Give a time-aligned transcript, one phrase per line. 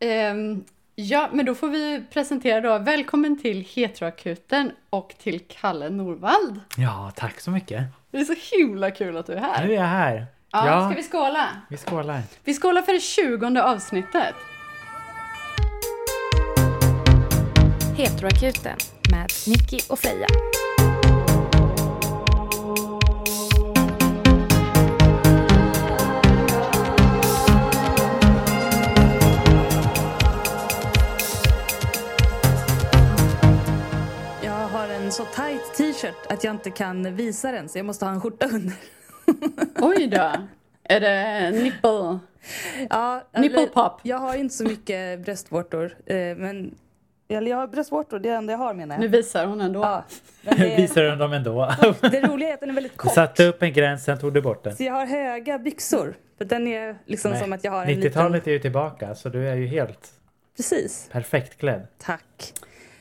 [0.00, 0.64] Ehm,
[0.94, 2.78] ja, men då får vi presentera då.
[2.78, 6.60] Välkommen till Heteroakuten och till Kalle Norvald.
[6.76, 7.82] Ja, tack så mycket.
[8.10, 9.66] Det är så himla kul att du är här.
[9.66, 10.26] Nu är jag här.
[10.52, 11.48] Ja, ska vi skåla?
[11.68, 12.22] vi skålar.
[12.44, 14.34] Vi skålar för det tjugonde avsnittet.
[17.96, 18.76] Heteroakuten
[19.10, 20.26] med Nicky och Freja.
[35.10, 38.20] En så tight t-shirt att jag inte kan visa den så jag måste ha en
[38.20, 38.74] skjorta under.
[39.80, 40.32] Oj då.
[40.84, 42.18] Är det nipple?
[42.90, 44.00] Ja, Nipple pop.
[44.02, 45.96] Jag har inte så mycket bröstvårtor.
[46.06, 46.74] eh, Men,
[47.28, 49.10] eller jag har bröstvårtor, det är det enda jag har menar Nu jag.
[49.10, 49.80] visar hon ändå.
[49.80, 50.04] Ja,
[50.56, 51.72] det, Visar du dem ändå?
[52.00, 53.12] det roliga är att den är väldigt Du kort.
[53.14, 54.76] satte upp en gräns, sen tog du bort den.
[54.76, 56.14] Så jag har höga byxor.
[56.38, 58.10] För den är liksom Nej, som att jag har en liten...
[58.10, 60.12] 90-talet är ju tillbaka, så du är ju helt
[60.56, 61.08] Precis.
[61.12, 61.86] perfekt klädd.
[61.98, 62.52] Tack.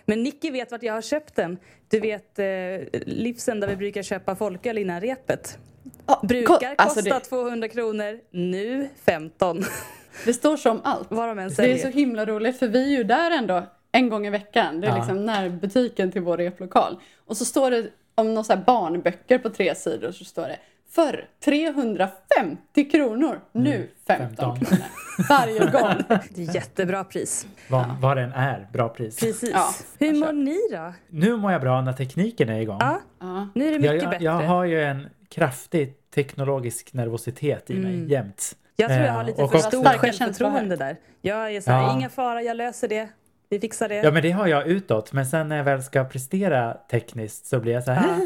[0.05, 1.57] Men Nicky vet vart jag har köpt den.
[1.89, 5.57] Du vet eh, Livsen där vi brukar köpa folköl innan repet.
[6.05, 9.63] Ja, Brukar ko- alltså kosta det, 200 kronor, nu 15.
[10.25, 11.07] det står som allt.
[11.11, 14.09] Vad de än Det är så himla roligt för vi är ju där ändå en
[14.09, 14.81] gång i veckan.
[14.81, 14.97] Det är Ja.
[14.97, 16.99] liksom närbutiken till vår replokal.
[17.25, 20.59] Och så står det om några barnböcker på tre sidor så står det
[20.91, 24.59] Förr 350 kronor, nu 15, 15.
[24.65, 24.83] kronor.
[25.29, 26.19] Varje gång.
[26.35, 27.47] Det är jättebra pris.
[27.69, 29.19] Vad, vad den är, bra pris.
[29.19, 29.51] Precis.
[29.53, 30.93] Ja, Hur jag mår ni då?
[31.09, 32.77] Nu mår jag bra när tekniken är igång.
[32.79, 33.47] Ja, Ja.
[33.55, 34.25] nu är det mycket jag, jag, bättre.
[34.25, 38.07] jag har ju en kraftig teknologisk nervositet i mig Mm.
[38.07, 38.55] jämt.
[38.75, 40.95] Jag tror jag har Eh, lite och för stort Starka självförtroende där.
[41.21, 41.93] Jag är så här, Ja.
[41.97, 43.09] inga fara, jag löser det.
[43.49, 43.95] Vi fixar det.
[43.95, 47.59] Ja men det har jag utåt, men sen när jag väl ska prestera tekniskt så
[47.59, 48.19] blir jag så här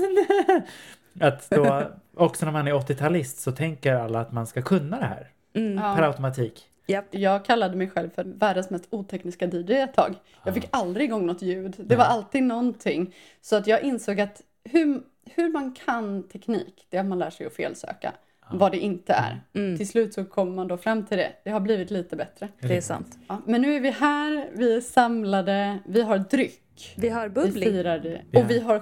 [1.20, 1.83] Att då,
[2.16, 5.78] också när man är 80-talist så tänker alla att man ska kunna det här Mm.
[5.83, 5.95] Ja.
[5.95, 6.66] per automatik.
[6.88, 7.05] Japp.
[7.11, 10.16] Jag kallade mig själv för världens mest otekniska DJ ett tag.
[10.45, 11.75] Jag fick aldrig igång något ljud.
[11.78, 13.16] Det var alltid någonting.
[13.42, 15.02] Så att jag insåg att hur,
[15.36, 18.14] hur man kan teknik, det är att man lär sig att felsöka.
[18.52, 19.42] Vad det inte är.
[19.54, 19.77] Mm.
[19.77, 21.32] Till slut så kommer man då fram till det.
[21.43, 22.48] Det har blivit lite bättre.
[22.59, 23.17] Det är sant.
[23.27, 26.93] Ja, men nu är vi här, vi är samlade, vi har dryck.
[26.98, 27.70] Vi har Vi bubbling.
[27.70, 28.21] firar det.
[28.39, 28.80] Och vi har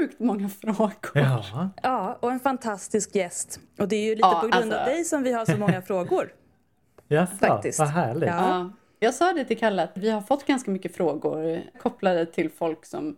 [0.00, 1.10] sjukt många frågor.
[1.14, 3.60] Ja, Ja, och en fantastisk gäst.
[3.78, 5.56] Och det är ju lite Ja, på grund av alltså- dig som vi har så
[5.56, 6.32] många frågor.
[7.08, 7.78] jaså, Faktiskt.
[7.78, 8.28] vad härligt.
[8.28, 8.48] Ja.
[8.48, 8.70] Ja.
[8.98, 12.86] Jag sa det till Kalle att vi har fått ganska mycket frågor kopplade till folk
[12.86, 13.16] som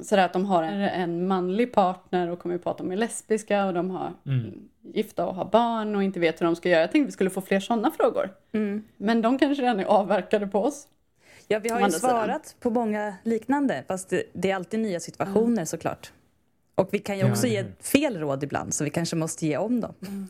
[0.00, 3.64] sådär att de har en, en manlig partner och kommer på att de är lesbiska
[3.66, 4.68] och de har Mm.
[4.94, 6.80] gifta och har barn och inte vet hur de ska göra.
[6.80, 8.30] Jag tänkte vi skulle få fler sådana frågor.
[8.52, 8.84] Mm.
[8.96, 10.88] Men de kanske redan är avverkade på oss.
[11.52, 12.10] Ja, vi har ju andra sidan.
[12.10, 16.12] svarat på många liknande, fast det, det är alltid nya situationer såklart.
[16.74, 19.46] Och vi kan ju Ja, också eller ge fel råd ibland, så vi kanske måste
[19.46, 19.94] ge om dem.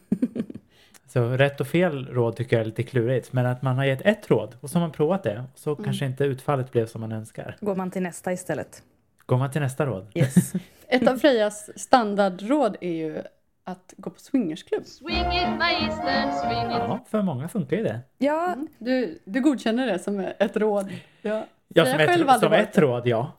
[1.12, 4.02] Så rätt och fel råd tycker jag är lite klurigt, men att man har gett
[4.02, 5.84] ett råd och så har man provat det så Mm.
[5.84, 7.56] kanske inte utfallet blev som man önskar.
[7.60, 8.82] Går man till nästa istället.
[9.26, 10.06] Går man till nästa råd?
[10.14, 10.52] Yes.
[10.88, 13.22] Ett av Frejas standardråd är ju
[13.70, 14.86] att gå på swingersklubb.
[14.86, 16.78] Swing it, magistern, swing it.
[16.78, 18.00] Ja, för många funkar ju det.
[18.18, 20.92] Ja, Du, du godkänner det som ett råd?
[21.22, 21.46] Ja.
[21.74, 23.32] Ja, som ett, som ett råd, ja.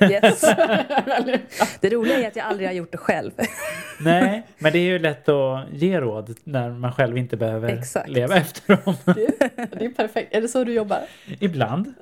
[0.10, 0.40] yes.
[1.80, 3.30] Det roliga är att jag aldrig har gjort det själv.
[4.00, 8.08] Nej, men det är ju lätt att ge råd när man själv inte behöver Exakt.
[8.08, 8.94] leva efter dem.
[9.04, 9.38] Det,
[9.78, 10.34] det är perfekt.
[10.34, 11.00] Är det så du jobbar?
[11.40, 11.94] Ibland,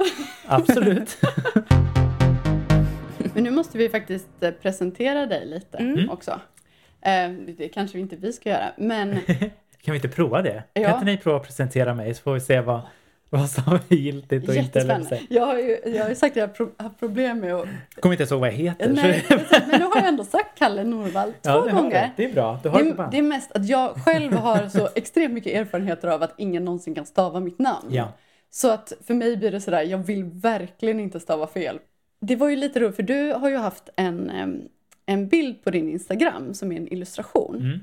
[0.47, 1.19] absolut.
[3.34, 6.11] Men nu måste vi faktiskt eh, presentera dig lite Mm.
[6.11, 6.41] också.
[7.03, 9.19] Eh, Det kanske inte vi ska göra, men
[9.83, 10.63] Kan vi inte prova det?
[10.73, 10.83] Ja.
[10.85, 12.81] Kan inte ni prova att presentera mig så får vi se vad,
[13.31, 14.81] vad som är giltigt och inte.
[14.81, 15.21] Eller.
[15.31, 17.67] Jag har ju jag har ju sagt att jag har pro- haft problem med att...
[17.95, 18.89] Jag kommer inte ens ihåg vad jag heter.
[18.93, 22.11] Nej, precis, men nu har jag ändå sagt Kalle Norvall två ja, det, gånger.
[22.17, 22.59] det är bra.
[22.63, 26.23] Du har det Det, är mest att jag själv har så extremt mycket erfarenheter av
[26.23, 27.89] att ingen någonsin kan stava mitt namn.
[27.91, 28.09] Ja.
[28.51, 31.79] Så att för mig blir det sådär, jag vill verkligen inte stava fel.
[32.21, 34.31] Det var ju lite roligt, för du har ju haft en,
[35.07, 37.57] en bild på din Instagram som är en illustration.
[37.57, 37.79] Mm.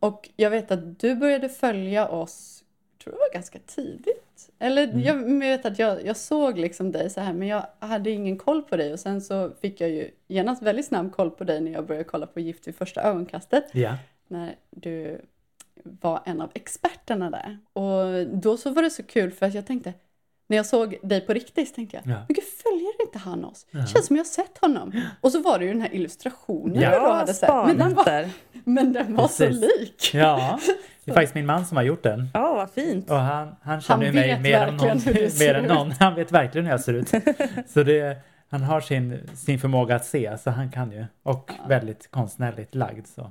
[0.00, 4.50] Och jag vet att du började följa oss, jag tror det var ganska tidigt.
[4.58, 5.00] Eller Mm.
[5.00, 8.62] jag vet att jag, jag såg liksom dig så här, men jag hade ingen koll
[8.62, 8.92] på dig.
[8.92, 12.04] Och sen så fick jag ju genast väldigt snabb koll på dig när jag började
[12.04, 13.64] kolla på Gift vid första ögonkastet.
[13.72, 13.96] Ja.
[14.28, 15.20] När du
[15.84, 17.58] var en av experterna där.
[17.72, 19.94] Och då så var det så kul för att jag tänkte,
[20.46, 22.18] när jag såg dig på riktigt så tänkte jag, Ja.
[22.28, 23.66] men gud följer inte han oss?
[23.70, 23.86] Ja.
[23.86, 25.00] Känns som jag har sett honom.
[25.20, 26.90] Och så var det ju den här illustrationen Ja.
[26.90, 27.48] du då hade sett.
[27.66, 28.28] Men den var,
[28.64, 30.10] men den var så lik.
[30.14, 30.58] ja,
[31.04, 32.28] det är faktiskt min man som har gjort den.
[32.34, 33.10] Ja, vad fint.
[33.10, 35.00] Och han, han känner Han ju mig mer än, någon,
[35.38, 35.90] mer än någon.
[35.92, 37.08] Han vet verkligen hur jag ser ut.
[37.68, 38.18] Så det,
[38.48, 41.04] han har sin, sin förmåga att se, så han kan ju.
[41.22, 43.06] Och väldigt konstnärligt lagd.
[43.06, 43.30] Så.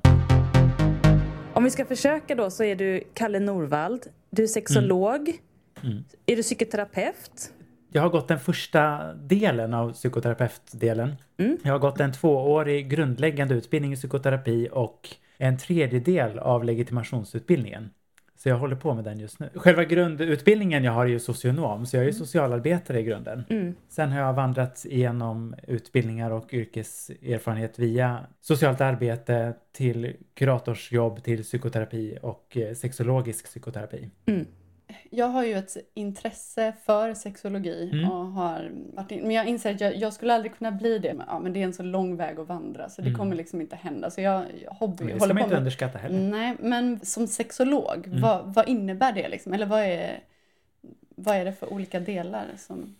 [1.54, 4.06] Om vi ska försöka då så är du Kalle Norvald.
[4.30, 5.32] Du är sexolog.
[5.82, 6.04] Mm.
[6.26, 7.52] Är du psykoterapeut?
[7.92, 11.14] Jag har gått den första delen av psykoterapeutdelen.
[11.38, 11.58] Mm.
[11.62, 17.90] Jag har gått en tvåårig grundläggande utbildning i psykoterapi och en tredjedel av legitimationsutbildningen.
[18.36, 19.50] Så jag håller på med den just nu.
[19.54, 23.44] Själva grundutbildningen jag har är ju socionom, så jag är ju socialarbetare i grunden.
[23.48, 23.74] Mm.
[23.88, 32.18] Sen har jag vandrat igenom utbildningar och yrkeserfarenhet via socialt arbete till kuratorsjobb, till psykoterapi
[32.22, 34.10] och eh, sexologisk psykoterapi.
[34.26, 34.46] Mm.
[35.10, 38.10] Jag har ju ett intresse för sexologi Mm.
[38.10, 41.14] och har varit in, men jag inser att jag, jag skulle aldrig kunna bli det.
[41.14, 43.18] Men, ja, men det är en så lång väg att vandra så det Mm.
[43.18, 44.10] kommer liksom inte hända.
[44.10, 46.20] Så jag, jag hobby, Men det ska man inte med underskatta heller.
[46.20, 48.20] Nej, men som sexolog, Mm.
[48.20, 49.52] vad, vad innebär det liksom?
[49.52, 50.20] Eller vad är,
[51.16, 52.96] vad är det för olika delar som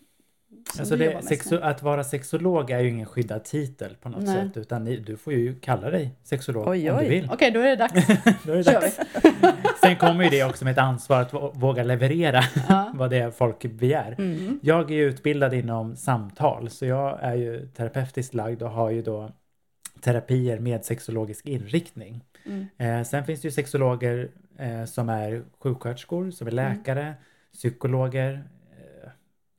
[0.79, 4.35] Alltså det, sexo, att vara sexolog är ju ingen skyddad titel på något Nej.
[4.47, 7.29] sätt utan du får ju kalla dig sexolog Oj, om du vill.
[7.33, 7.93] Okej, då är det dags.
[8.43, 8.99] Då är det dags.
[9.81, 12.91] Sen kommer ju det också med ett ansvar att vå- våga leverera Ja.
[12.95, 14.15] vad det är folk begär.
[14.17, 14.59] Mm.
[14.63, 19.01] Jag är ju utbildad inom samtal så jag är ju terapeutiskt lagd och har ju
[19.01, 19.31] då
[20.01, 22.23] terapier med sexologisk inriktning.
[22.45, 22.67] Mm.
[22.77, 24.29] Eh, sen finns det ju sexologer
[24.59, 26.71] eh, som är sjuksköterskor, som är Mm.
[26.77, 27.13] läkare,
[27.53, 28.39] psykologer, eh,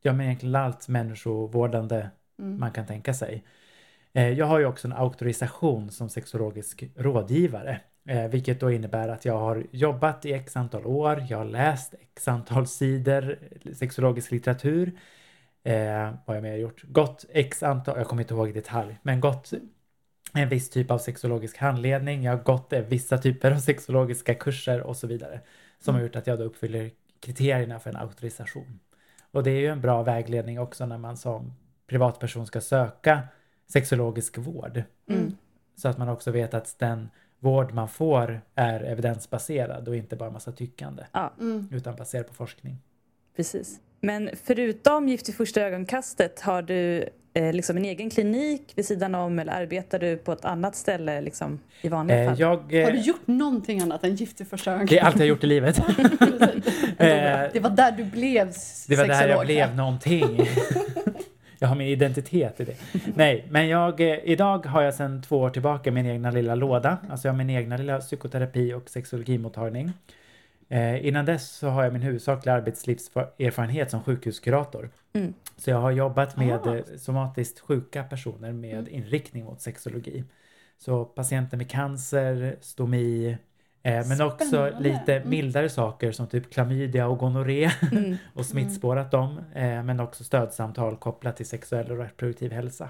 [0.02, 2.10] ja men egentligen allt människovårdande
[2.40, 2.60] Mm.
[2.60, 3.44] man kan tänka sig.
[4.12, 9.24] Eh, Jag har ju också en auktorisation som sexologisk rådgivare, eh, vilket då innebär att
[9.24, 13.38] jag har jobbat i x antal år, jag har läst x antal sidor
[13.74, 14.92] sexologisk litteratur.
[15.64, 16.82] Eh, vad har jag mer gjort?
[16.84, 19.52] Gått x antal, jag kommer inte ihåg i detalj, men gått
[20.34, 24.80] en viss typ av sexologisk handledning, jag har gått eh, vissa typer av sexologiska kurser
[24.80, 25.40] och så vidare.
[25.80, 26.90] Som har gjort att jag då uppfyller
[27.20, 28.80] kriterierna för en auktorisation.
[29.30, 31.52] Och det är ju en bra vägledning också när man som
[31.86, 33.20] privatperson ska söka
[33.72, 34.82] sexologisk vård.
[35.10, 35.36] Mm.
[35.76, 37.08] Så att man också vet att den
[37.38, 41.02] vård man får är evidensbaserad och inte bara massa tyckande.
[41.12, 41.68] Ja, Mm.
[41.72, 42.76] Utan baserad på forskning.
[43.36, 43.80] precis.
[44.00, 49.14] Men förutom Gift i första ögonkastet, har du eh, liksom en egen klinik vid sidan
[49.14, 52.40] om eller arbetar du på ett annat ställe liksom, i vanliga Eh, fall?
[52.40, 54.98] jag, Har du eh, gjort någonting annat än gift i första ögonkastet?
[55.00, 55.80] det är allt jag gjort i livet.
[57.00, 58.52] Eh, Det var där du blev
[58.88, 60.40] Det var där jag sexolog, blev någonting.
[61.58, 62.74] jag har min identitet i det.
[63.14, 66.98] Nej, men jag, eh, idag har jag sedan två år tillbaka min egna lilla låda.
[67.10, 69.92] Alltså jag har min egna lilla psykoterapi och sexologimottagning.
[70.68, 74.90] Eh, innan dess så har jag min huvudsakliga arbetslivserfarenhet som sjukhuskurator.
[75.12, 75.34] Mm.
[75.56, 76.76] Så jag har jobbat med Ah.
[76.76, 80.24] eh, somatiskt sjuka personer med inriktning mot sexologi.
[80.78, 83.36] Så patienter med cancer, stomi,
[83.82, 84.80] eh, men också Spännande.
[84.88, 85.30] lite Mm.
[85.30, 88.16] mildare saker som typ klamydia och gonorré Mm.
[88.34, 92.88] och smittspårat dem, eh, men också stödsamtal kopplat till sexuell och reproduktiv hälsa.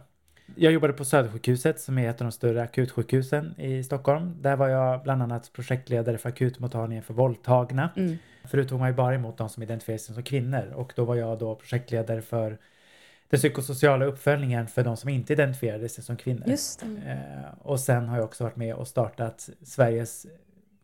[0.55, 4.35] Jag jobbade på Södersjukhuset som är ett av de större akutsjukhusen i Stockholm.
[4.41, 7.91] Där var jag bland annat projektledare för akutmottagningen för våldtagna.
[7.97, 8.17] Mm.
[8.45, 11.17] Förut tog man ju bara emot de som identifierar sig som kvinnor och då var
[11.17, 12.59] jag då projektledare för
[13.29, 16.49] den psykosociala uppföljningen för de som inte identifierade sig som kvinnor.
[16.49, 17.11] Just det.
[17.11, 20.27] Eh, och sen har jag också varit med och startat Sveriges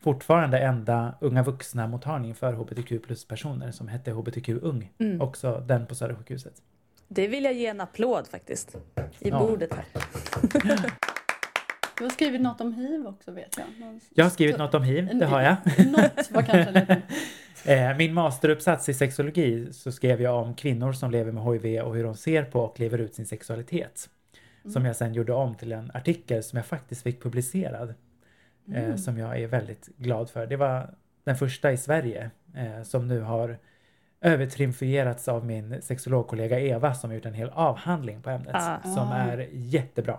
[0.01, 4.93] fortfarande enda unga vuxna mottagning för hbtq plus personer som hette hbtq ung.
[4.99, 5.21] Mm.
[5.21, 6.63] Också den på Södersjukhuset.
[7.09, 8.77] Det vill jag ge en applåd faktiskt.
[9.19, 9.39] I Ja.
[9.39, 9.85] bordet här.
[11.99, 13.67] Du har skrivit något om hiv också vet jag.
[13.87, 15.57] Någon- Jag har skrivit något om hiv, det har jag.
[15.91, 17.03] Något var kanske lite...
[17.67, 21.95] Eh, Min masteruppsats i sexologi så skrev jag om kvinnor som lever med HIV och
[21.97, 24.11] hur de ser på och lever ut sin sexualitet.
[24.73, 27.95] Som jag sen gjorde om till en artikel som jag faktiskt fick publicerad.
[28.75, 30.47] Eh, som jag är väldigt glad för.
[30.47, 33.59] Det var den första i Sverige eh, som nu har
[34.25, 38.55] övertriumferats av min sexologkollega Eva som har gjort en hel avhandling på ämnet.
[38.55, 38.77] Ah.
[38.83, 39.17] Som Ah.
[39.17, 40.19] är jättebra.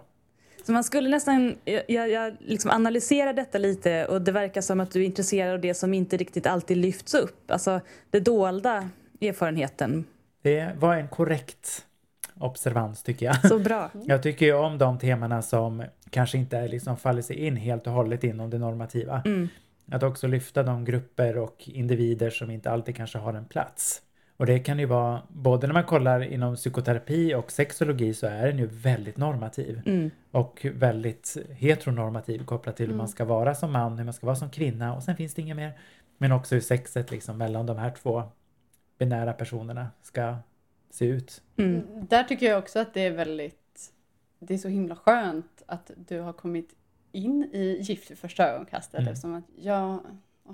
[0.65, 4.79] Så man skulle nästan, jag, jag, jag liksom analyserar detta lite och det verkar som
[4.79, 7.51] att du är intresserad av det som inte riktigt alltid lyfts upp.
[7.51, 8.89] Alltså det dolda
[9.21, 10.05] erfarenheten.
[10.41, 11.85] Det var en korrekt
[12.39, 13.47] observans tycker jag.
[13.47, 13.89] Så bra.
[14.05, 17.93] Jag tycker ju om de temana som kanske inte liksom faller sig in helt och
[17.93, 19.21] hållet inom det normativa.
[19.25, 19.49] Mm.
[19.91, 24.01] Att också lyfta de grupper och individer som inte alltid kanske har en plats.
[24.37, 28.47] Och det kan ju vara, både när man kollar inom psykoterapi och sexologi så är
[28.47, 29.81] den ju väldigt normativ.
[29.85, 30.11] Mm.
[30.31, 32.97] Och väldigt heteronormativ kopplat till hur Mm.
[32.97, 35.41] man ska vara som man, hur man ska vara som kvinna och sen finns det
[35.41, 35.79] inget mer.
[36.17, 38.23] Men också hur sexet liksom mellan de här två
[38.97, 40.35] binära personerna ska
[40.89, 41.41] se ut.
[41.57, 41.83] Mm.
[42.09, 43.91] Där tycker jag också att det är väldigt...
[44.39, 46.69] Det är så himla skönt att du har kommit
[47.15, 49.11] in i Gift vid första ögonkastet Mm.
[49.13, 49.99] eftersom att jag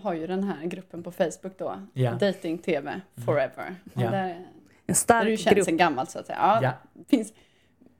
[0.01, 2.11] har ju den här gruppen på Facebook då, Ja.
[2.11, 3.75] Dating TV Forever.
[3.95, 4.09] Och Ja.
[4.11, 4.43] där, En där
[4.87, 5.65] är stark ju känt grupp.
[5.65, 6.37] sen gammalt så att säga.
[6.41, 6.71] Ja, Ja.
[6.93, 7.33] Det finns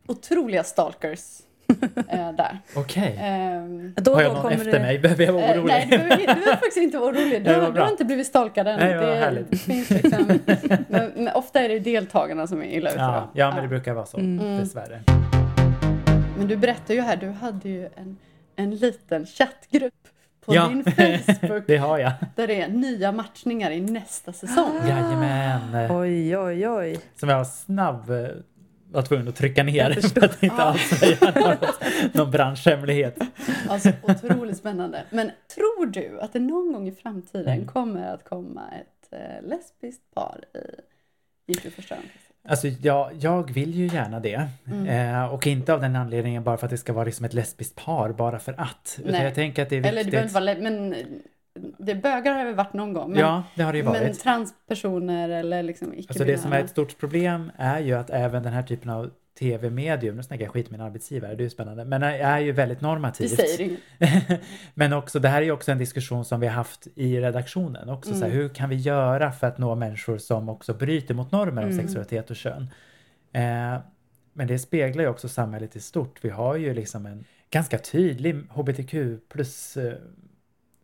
[0.08, 1.40] otroliga stalkers
[2.10, 2.60] eh, där.
[2.76, 3.18] Okej.
[3.22, 4.80] Ehm, Då, Har då jag någon efter det...
[4.80, 5.00] mig?
[5.00, 5.68] Behöver jag vara Eh, orolig?
[5.74, 7.44] nej, du behöver, du behöver faktiskt inte vara orolig.
[7.46, 8.80] Du, du har inte blivit stalkad än.
[8.80, 9.52] Nej, det, härligt.
[9.52, 10.26] det finns liksom,
[10.88, 13.00] men, men ofta är det deltagarna som är illa ute.
[13.00, 14.18] ja, ja, men det brukar vara så.
[14.18, 14.58] Mm.
[14.58, 15.02] Dessvärre.
[16.38, 18.18] Men du berättar ju här, du hade ju en,
[18.56, 19.94] en liten chattgrupp
[20.46, 20.68] på Ja.
[20.68, 22.12] din Facebook Det har jag.
[22.36, 24.78] där det är nya matchningar i nästa säsong.
[24.88, 25.92] Jajamän.
[25.92, 27.00] Oj, oj, oj.
[27.16, 28.28] Som jag var snabb eh,
[28.92, 31.82] var tvungen att trycka ner för att inte alls säga något,
[32.14, 33.20] någon branschhemlighet.
[33.70, 35.04] Alltså otroligt spännande.
[35.10, 37.68] Men tror du att det någon gång i framtiden Mm.
[37.68, 40.60] kommer att komma ett eh, lesbiskt par i
[41.52, 42.31] Gift vid första ögonkastet?
[42.48, 44.48] Alltså jag, jag vill ju gärna det.
[44.68, 45.16] Mm.
[45.16, 47.76] Eh, och inte av den anledningen bara för att det ska vara liksom ett lesbiskt
[47.76, 48.96] par bara för att.
[49.00, 49.24] Utan Nej.
[49.24, 50.12] jag tänker att det är Eller det viktigt.
[50.34, 50.96] behöver inte vara men
[51.78, 53.12] det bögar har det varit någon gång.
[53.12, 54.02] Men, ja, det har det ju varit.
[54.02, 58.10] men transpersoner eller liksom icke Alltså det som är ett stort problem är ju att
[58.10, 61.44] även den här typen av tv-medium, nu snackar jag skit med min arbetsgivare, det är
[61.44, 63.36] ju spännande, men är ju väldigt normativt.
[63.36, 64.42] säger inget.
[64.74, 67.90] men också, det här är ju också en diskussion som vi har haft i redaktionen
[67.90, 68.14] också.
[68.14, 68.38] Så här, Mm.
[68.38, 71.78] hur kan vi göra för att nå människor som också bryter mot normer om Mm.
[71.84, 72.68] sexualitet och kön?
[73.34, 73.78] Eh,
[74.34, 76.20] men det speglar ju också samhället i stort.
[76.26, 78.94] Vi har ju liksom en ganska tydlig hbtq
[79.30, 79.94] plus eh,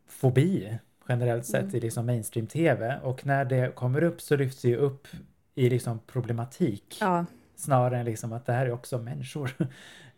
[0.10, 0.78] fobi
[1.10, 1.76] generellt sett Mm.
[1.76, 5.08] i liksom mainstream-tv och när det kommer upp så lyfts det ju upp
[5.56, 7.26] i liksom problematik Ja,
[7.60, 9.52] snarare än liksom att det här är också människor.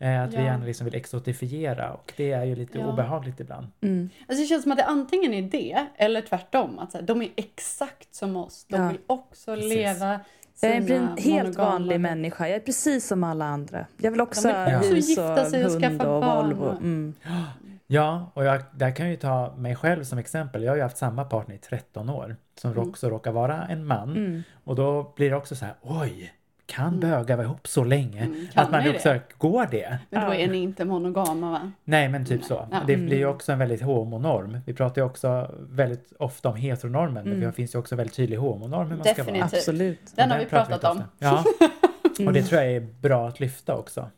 [0.01, 0.41] Eh, att vi Ja.
[0.43, 2.87] gärna liksom vill exotifiera och det är ju lite Ja.
[2.87, 3.67] obehagligt ibland.
[3.81, 4.09] mm.
[4.27, 6.79] Alltså det känns som att det antingen är det eller tvärtom.
[6.79, 8.65] Att så här, de är exakt som oss.
[8.69, 8.87] De Ja.
[8.87, 9.73] vill också Precis.
[9.75, 10.19] leva
[10.61, 12.47] Jag är en helt vanlig människa.
[12.47, 13.85] Jag är precis som alla andra.
[13.97, 16.63] Jag vill också ha också hus gifta och sig och hund skaffa och barn Volvo.
[16.65, 17.13] och- Mm.
[17.87, 20.63] Ja, och jag, där kan jag ju ta mig själv som exempel.
[20.63, 22.89] Jag har ju haft samma partner i 13 år som Mm.
[22.89, 24.09] också råkar vara en man.
[24.17, 24.43] Mm.
[24.63, 26.33] Och då blir det också så här, oj,
[26.69, 26.99] kan Mm.
[26.99, 28.21] bögar vara ihop så länge?
[28.23, 29.21] Mm, att man också, det?
[29.37, 29.97] går det?
[30.09, 31.71] Men då är ni inte monogama va?
[31.83, 32.47] Nej, men typ Nej.
[32.47, 32.67] så.
[32.71, 32.81] Ja.
[32.87, 33.05] Det Mm.
[33.05, 34.57] blir ju också en väldigt homonorm.
[34.65, 37.39] Vi pratar ju också väldigt ofta om heteronormen, men Mm.
[37.47, 39.25] det finns ju också väldigt tydlig homonorm hur man ska vara.
[39.33, 39.53] Definitivt.
[39.59, 39.99] Absolut.
[40.15, 41.03] Den Och har vi pratat inte om.
[41.19, 41.43] Ja,
[42.03, 42.43] och det Mm.
[42.43, 44.09] tror jag är bra att lyfta också.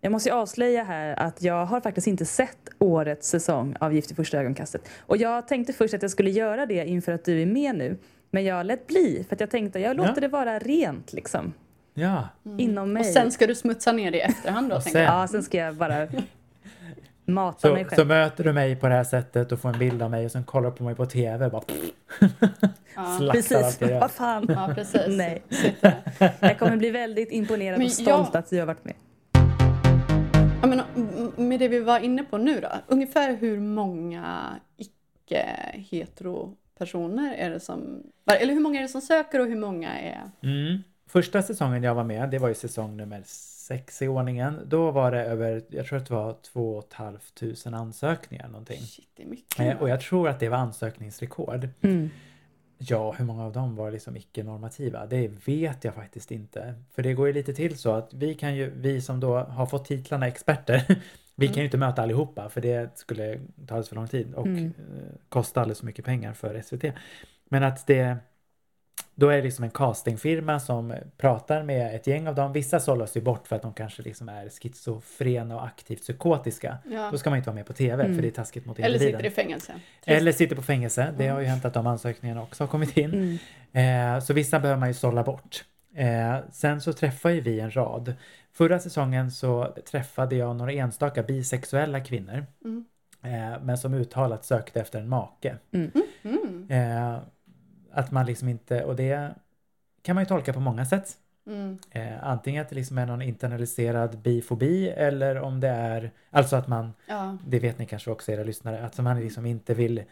[0.00, 4.10] Jag måste ju avslöja här att jag har faktiskt inte sett årets säsong av Gift
[4.10, 4.88] i första ögonkastet.
[5.00, 7.96] Och jag tänkte först att jag skulle göra det inför att du är med nu.
[8.30, 10.20] Men jag lät bli för att jag tänkte jag låter Ja.
[10.20, 11.52] det vara rent liksom.
[11.98, 13.00] Ja, Inom mig.
[13.00, 15.58] Och sen ska du smutsa ner det i efterhand då Och sen- Ja, sen ska
[15.58, 16.06] jag bara
[17.24, 18.08] mata så, mig så själv.
[18.08, 20.44] möter du mig på det här sättet och får en bild av mig och sen
[20.44, 21.62] kollar på mig på tv bara
[22.96, 24.00] Ja, Precis, allt jag gör.
[24.00, 24.46] vad fan.
[24.48, 25.02] ja precis.
[25.08, 25.42] Nej.
[26.40, 28.94] Jag kommer bli väldigt imponerad Men och stolt jag- att du har varit med.
[30.62, 32.68] Ja, men m- med det vi var inne på nu då.
[32.86, 38.02] Ungefär hur många icke-hetero personer är det som...
[38.40, 40.20] Eller hur många är det som söker och hur många är...
[40.42, 40.82] Mm.
[41.06, 44.60] Första säsongen jag var med, det var ju säsong nummer sex i ordningen.
[44.66, 48.48] Då var det över, jag tror att det var två och ett halvt tusen ansökningar
[48.48, 48.80] någonting.
[48.80, 49.60] Shit, det är mycket.
[49.60, 51.68] Eh, och jag tror att det var ansökningsrekord.
[51.80, 52.10] Mm.
[52.78, 55.06] Ja, hur många av dem var liksom icke-normativa?
[55.06, 56.74] Det vet jag faktiskt inte.
[56.94, 59.66] För det går ju lite till så att vi kan ju, vi som då har
[59.66, 61.00] fått titlarna experter,
[61.34, 63.34] vi kan ju inte möta allihopa för det skulle
[63.66, 64.64] ta alldeles för lång tid och Mm.
[64.66, 64.72] eh,
[65.28, 66.84] kosta alldeles för mycket pengar för SVT.
[67.48, 68.16] Men att det
[69.18, 72.52] då är det liksom en castingfirma som pratar med ett gäng av dem.
[72.52, 76.78] Vissa sållas ju bort för att de kanske liksom är schizofrena och aktivt psykotiska.
[76.90, 77.08] Ja.
[77.12, 78.14] Då ska man inte vara med på TV Mm.
[78.16, 79.18] för det är taskigt mot Eller individen.
[79.20, 79.72] sitter i fängelse.
[80.06, 81.14] Eller sitter på fängelse.
[81.18, 81.34] Det Mm.
[81.34, 83.38] har ju hänt att de ansökningarna också har kommit in.
[83.72, 84.14] Mm.
[84.16, 85.64] Eh, så vissa behöver man ju sålla bort.
[85.94, 88.14] Eh, sen så träffar ju vi en rad.
[88.52, 92.46] Förra säsongen så träffade jag några enstaka bisexuella kvinnor.
[92.64, 92.84] Mm.
[93.22, 95.56] Eh, men som uttalat sökte efter en make.
[95.72, 95.90] Mm.
[96.70, 97.18] Eh,
[97.96, 99.34] att man liksom inte, och det
[100.02, 101.16] kan man ju tolka på många sätt.
[101.46, 101.78] Mm.
[101.90, 106.68] Eh, antingen att det liksom är någon internaliserad bifobi eller om det är, alltså att
[106.68, 107.36] man Ja.
[107.46, 110.02] det vet ni kanske också era lyssnare, att man liksom inte vill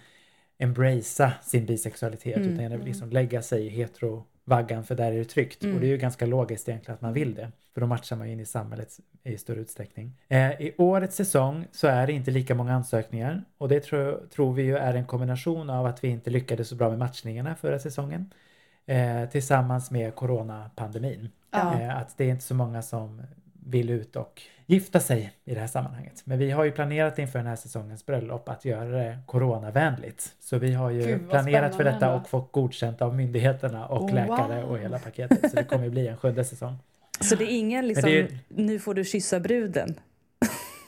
[0.58, 2.48] embracea sin bisexualitet Mm.
[2.54, 3.68] utan vill liksom lägga sig i
[4.44, 5.62] heterovaggan för där är det tryggt.
[5.62, 5.74] Mm.
[5.74, 7.52] Och det är ju ganska logiskt egentligen att man vill det.
[7.74, 8.88] För då matchar man ju in i samhället
[9.24, 10.12] i större utsträckning.
[10.28, 14.52] Eh, I årets säsong så är det inte lika många ansökningar och det tror, tror
[14.52, 17.78] vi ju är en kombination av att vi inte lyckades så bra med matchningarna förra
[17.78, 18.30] säsongen
[18.86, 21.30] eh, tillsammans med coronapandemin.
[21.50, 21.80] Ja.
[21.80, 23.22] Eh, att det är inte så många som
[23.66, 26.22] vill ut och gifta sig i det här sammanhanget.
[26.24, 30.32] Men vi har ju planerat inför den här säsongens bröllop att göra det coronavänligt.
[30.40, 34.14] Så vi har ju Gud, planerat för detta och fått godkänt av myndigheterna och Wow.
[34.14, 35.50] läkare och hela paketet.
[35.50, 36.76] Så det kommer ju bli en sjunde säsong.
[37.20, 39.94] Så det är ingen liksom, är ju- nu får du kyssa bruden.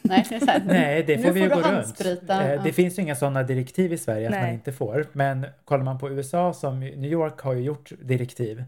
[0.02, 0.62] Nej, det.
[0.66, 2.00] Nej, det Nu får vi ju får gå du runt.
[2.30, 2.62] Eh, Ja.
[2.64, 4.54] Det finns ju inga sådana direktiv i Sverige att man Nej.
[4.54, 5.06] inte får.
[5.12, 8.64] Men kollar man på USA som New York har ju gjort direktiv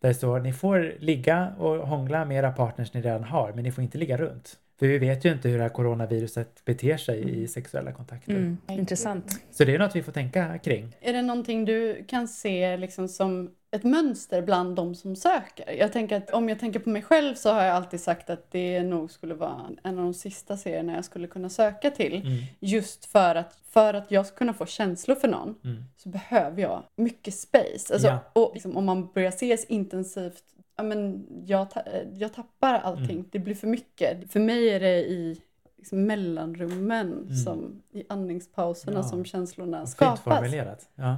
[0.00, 3.64] där det står ni får ligga och hångla med era partners ni redan har men
[3.64, 4.58] ni får inte ligga runt.
[4.78, 8.32] För vi vet ju inte hur det här coronaviruset beter sig i sexuella kontakter.
[8.32, 8.56] Mm.
[8.68, 9.40] Intressant.
[9.50, 10.96] Så det är något vi får tänka kring.
[11.00, 15.72] Är det någonting du kan se liksom som ett mönster bland de som söker?
[15.72, 18.50] Jag tänker att om jag tänker på mig själv så har jag alltid sagt att
[18.50, 22.14] det nog skulle vara en av de sista serierna jag skulle kunna söka till.
[22.14, 22.38] Mm.
[22.60, 25.84] Just för att, för att jag ska kunna få känslor för någon Mm.
[25.96, 27.92] så behöver jag mycket space.
[27.94, 28.18] Alltså, Ja.
[28.32, 30.44] och liksom, om man börjar ses intensivt,
[30.76, 33.10] ja, men jag, ta, jag tappar allting.
[33.16, 33.28] Mm.
[33.32, 34.32] Det blir för mycket.
[34.32, 35.40] För mig är det i
[35.78, 37.36] liksom, mellanrummen, Mm.
[37.36, 39.02] som, i andningspauserna Ja.
[39.02, 40.20] som känslorna Fint skapas.
[40.20, 40.88] formulerat.
[40.94, 41.16] Ja.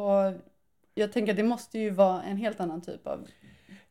[0.00, 0.32] Och
[0.94, 3.26] jag tänker att det måste ju vara en helt annan typ av...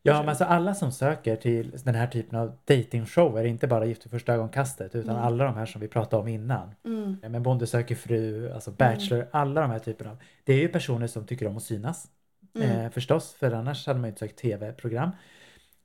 [0.05, 4.05] Ja, men alltså alla som söker till den här typen av datingshower, inte bara Gift
[4.05, 5.24] vid första ögonkastet, utan Mm.
[5.24, 6.75] alla de här som vi pratade om innan.
[6.86, 7.17] Mm.
[7.22, 10.17] Men Bonde söker fru, alltså Bachelor, alla de här typerna av.
[10.43, 12.07] Det är ju personer som tycker om att synas.
[12.55, 12.69] Mm.
[12.86, 15.10] Eh, förstås, för annars hade man ju inte sökt tv-program.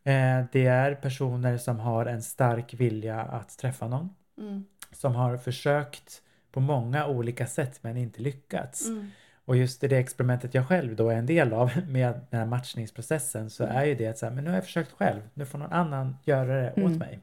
[0.04, 4.08] Eh, det är personer som har en stark vilja att träffa någon.
[4.38, 4.64] Mm.
[4.92, 6.22] Som har försökt
[6.52, 8.86] på många olika sätt men inte lyckats.
[9.48, 9.56] Mm.
[9.56, 12.46] Och just i det experimentet jag själv då är en del av med den här
[12.46, 13.76] matchningsprocessen så Mm.
[13.76, 15.72] är ju det att så här, men nu har jag försökt själv, nu får någon
[15.72, 16.98] annan göra det åt Mm.
[16.98, 17.18] mig.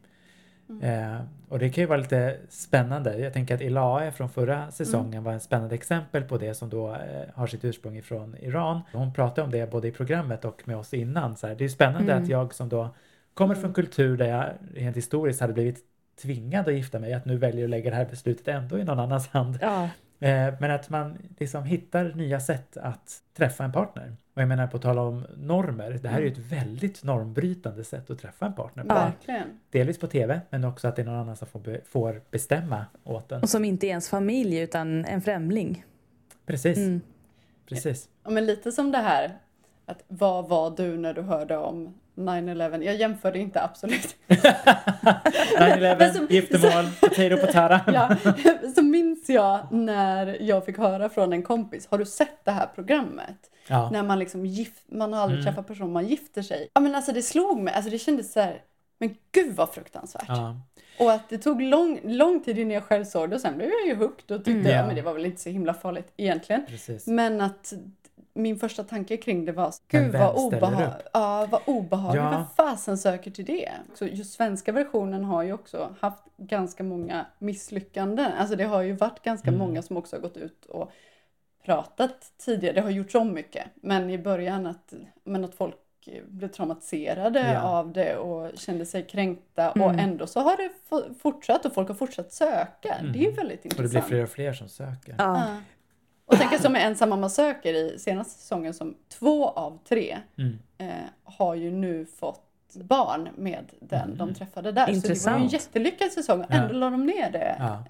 [0.69, 1.13] Mm.
[1.13, 3.17] Eh, och det kan ju vara lite spännande.
[3.17, 5.23] Jag tänker att Ilae från förra säsongen Mm.
[5.23, 6.97] var ett spännande exempel på det som då eh,
[7.33, 8.81] har sitt ursprung ifrån Iran.
[8.93, 11.35] Hon pratade om det både i programmet och med oss innan.
[11.37, 12.23] Så här, det är spännande Mm.
[12.23, 12.89] att jag som då
[13.33, 13.61] kommer Mm.
[13.61, 15.77] från kultur där jag rent historiskt hade blivit
[16.21, 18.99] tvingad att gifta mig, att nu väljer att lägga det här beslutet ändå i någon
[18.99, 19.57] annans hand.
[19.61, 24.15] Ja, Men att man liksom hittar nya sätt att träffa en partner.
[24.35, 28.09] Och jag menar på tal om normer, det här är ju ett väldigt normbrytande sätt
[28.09, 28.93] att träffa en partner på.
[28.93, 29.59] Verkligen.
[29.71, 32.85] Delvis på tv, men också att det är någon annan som får, be- får bestämma
[33.03, 33.41] åt en.
[33.41, 35.85] och som inte är ens familj utan en främling.
[36.45, 37.01] Precis, Mm.
[37.69, 38.09] precis.
[38.23, 39.37] Ja, men lite som det här,
[39.85, 42.83] att vad var du när du hörde om 9-11?
[42.83, 44.15] Jag jämförde inte absolut.
[44.27, 47.81] 9-11, Men som- giftermål, potato potata.
[47.93, 48.15] Ja,
[49.27, 53.51] minns jag när jag fick höra från en kompis, har du sett det här programmet?
[53.67, 53.89] Ja.
[53.91, 55.45] När man liksom gift, man har aldrig Mm.
[55.53, 56.69] träffat person, man gifter sig.
[56.73, 58.61] Ja men alltså det slog mig, alltså det kändes så här,
[58.99, 60.25] men gud vad fruktansvärt.
[60.27, 60.55] Ja.
[60.99, 63.69] Och att det tog lång, lång tid innan jag själv såg det och sen blev
[63.69, 64.71] jag ju hooked och tyckte, Mm.
[64.71, 64.85] Ja.
[64.85, 66.65] men det var väl inte så himla farligt egentligen.
[66.67, 67.07] Precis.
[67.07, 67.73] Men att
[68.37, 72.29] min första tanke kring det var, Men gud vem vad, obeha ja, vad obehagligt, Ja.
[72.29, 73.71] vem fasen söker till det?
[73.93, 78.31] Så just svenska versionen har ju också haft ganska många misslyckanden.
[78.39, 79.59] Alltså det har ju varit ganska Mm.
[79.59, 80.91] många som också har gått ut och
[81.65, 82.73] pratat tidigare.
[82.75, 83.63] Det har gjorts om mycket.
[83.75, 84.93] Men i början att,
[85.23, 85.75] men att folk
[86.27, 87.61] blev traumatiserade Ja.
[87.61, 89.99] av det och kände sig kränkta och Mm.
[89.99, 90.69] ändå så har det
[91.21, 92.93] fortsatt och folk har fortsatt söka.
[92.99, 93.11] Mm.
[93.11, 93.91] Det är ju väldigt Och det intressant.
[94.07, 95.15] blir fler och fler som söker.
[95.17, 95.57] Ja.
[96.39, 96.45] Ja.
[96.45, 100.59] Och tänk som med Ensam mamma söker i senaste säsongen som två av tre Mm.
[100.77, 100.87] eh,
[101.23, 102.41] har ju nu fått
[102.75, 104.17] barn med den Mm.
[104.17, 104.85] de träffade där.
[104.85, 104.95] Så det var ju en
[105.43, 105.53] Intressant.
[105.53, 106.55] jättelyckad säsong och Ja.
[106.55, 107.55] ändå la de ner det.
[107.59, 107.83] Ja.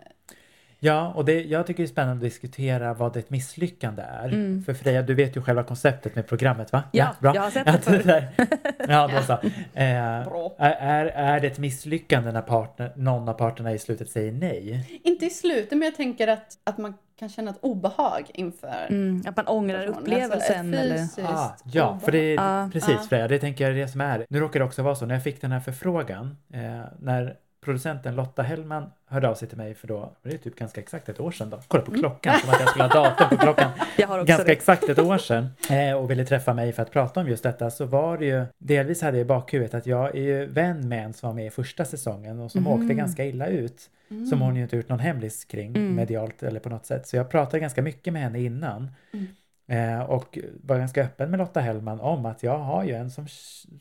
[0.86, 4.28] Ja, och det, jag tycker det är spännande att diskutera vad ett misslyckande är.
[4.28, 4.64] Mm.
[4.64, 6.84] För Freja, du vet ju själva konceptet med programmet va?
[6.92, 8.04] Ja, jag har sett det förr.
[8.04, 8.28] där.
[8.88, 9.34] ja, då så.
[9.80, 10.56] Eh, Bra.
[10.58, 15.00] är, är det ett misslyckande när partner, någon av parterna i slutet säger nej?
[15.04, 19.24] Inte i slutet men jag tänker att, att man kan känna ett obehag inför Mm,
[19.28, 20.00] att man ångrar personen.
[20.00, 20.74] upplevelsen.
[20.74, 21.34] Alltså eller...
[21.36, 22.70] Ah, ja, för det är Ja.
[22.74, 23.08] precis Ja.
[23.10, 24.26] Freja, det tänker jag är det som är.
[24.30, 26.62] Nu råkar det också vara så, när jag fick den här förfrågan, eh,
[27.00, 30.82] när producenten Lotta Hellman hörde av sig till mig för då, det är typ ganska
[30.82, 33.38] exakt ett år sedan då, kolla på klockan som att jag skulle ha datum på
[33.38, 33.72] klockan.
[34.26, 34.52] Ganska det.
[34.52, 37.72] exakt ett år sedan eh, och ville träffa mig för att prata om just detta
[37.72, 41.06] så var det ju delvis hade jag i bakhuvudet att jag är ju vän med
[41.06, 42.72] en som var med i första säsongen och som Mhm.
[42.72, 43.90] åkte ganska illa ut.
[44.12, 44.26] Mm.
[44.28, 45.96] Som hon ju inte gjort någon hemlis kring Mm.
[45.96, 47.08] medialt eller på något sätt.
[47.08, 48.92] Så jag pratade ganska mycket med henne innan.
[49.14, 49.28] Mm.
[49.68, 53.28] Eh, och var ganska öppen med Lotta Hellman om att jag har ju en som,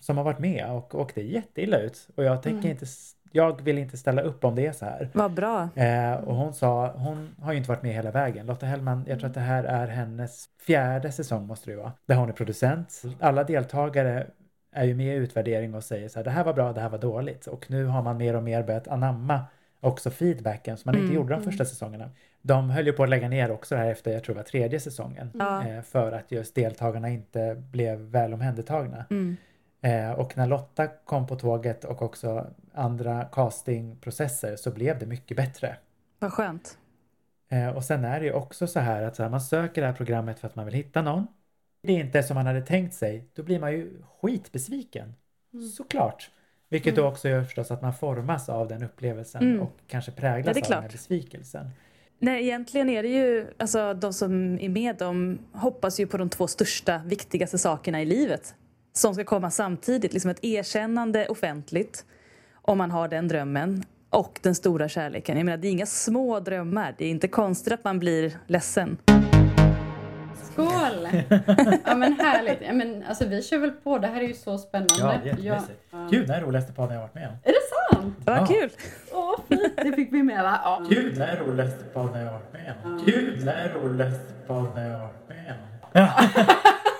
[0.00, 2.08] som har varit med och åkte jätteilla ut.
[2.16, 2.70] Och jag tänker Mm.
[2.70, 2.86] inte,
[3.36, 5.08] jag vill inte ställa upp om det är så här.
[5.12, 5.68] Vad bra.
[5.74, 8.46] Eh, och hon sa, hon har ju inte varit med hela vägen.
[8.46, 11.92] Lotta Hellman, jag tror att det här är hennes fjärde säsong måste det vara.
[12.06, 13.02] Där hon är producent.
[13.20, 14.26] Alla deltagare
[14.72, 16.88] är ju med i utvärdering och säger så här, det här var bra, det här
[16.88, 17.46] var dåligt.
[17.46, 19.40] Och nu har man mer och mer börjat anamma
[19.80, 21.44] också feedbacken som man inte Mm, gjorde de mm.
[21.44, 22.10] första säsongerna.
[22.42, 24.44] De höll ju på att lägga ner också det här efter, jag tror det var
[24.44, 25.30] tredje säsongen.
[25.34, 25.68] Ja.
[25.68, 29.04] Eh, för att just deltagarna inte blev väl omhändertagna.
[29.84, 30.10] Mm.
[30.10, 35.36] Eh, och när Lotta kom på tåget och också andra castingprocesser så blev det mycket
[35.36, 35.76] bättre.
[36.18, 36.78] Vad skönt.
[37.50, 39.86] Eh, och sen är det ju också så här att så här, man söker det
[39.86, 41.26] här programmet för att man vill hitta någon.
[41.82, 45.14] Det är inte som man hade tänkt sig, då blir man ju skitbesviken.
[45.54, 45.68] Mm.
[45.68, 46.30] Såklart.
[46.68, 49.60] Vilket då också gör förstås att man formas av den upplevelsen Mm.
[49.60, 51.70] och kanske Ja, präglas är av den här besvikelsen.
[52.18, 56.28] Nej, egentligen är det ju, alltså de som är med, de hoppas ju på de
[56.28, 58.54] två största, viktigaste sakerna i livet.
[58.96, 62.04] Som ska komma samtidigt, liksom ett erkännande offentligt,
[62.62, 63.84] om man har den drömmen.
[64.10, 65.36] och den stora kärleken.
[65.36, 66.94] Jag menar, det är inga små drömmar.
[66.98, 68.96] Det är inte konstigt att man blir ledsen.
[70.52, 71.08] Skål!
[71.84, 72.58] Ja men härligt.
[72.66, 73.98] Ja, men, alltså, vi kör väl på.
[73.98, 74.94] Det här är ju så spännande.
[74.98, 75.80] Ja, jättemysigt.
[75.90, 76.08] Ja.
[76.10, 77.34] Kul, det här är roligaste podden jag har varit med om.
[77.42, 78.14] Är det sant?
[78.24, 78.46] Vad Ja.
[78.46, 78.70] kul!
[79.12, 79.76] Åh, fint.
[79.76, 80.60] Det fick vi med va?
[80.64, 80.82] Ja.
[80.88, 83.04] Kul, det här är roligaste podden jag har varit med om.
[83.04, 85.88] Kul, det här är roligaste podden jag har varit med om.
[85.92, 86.12] Ja.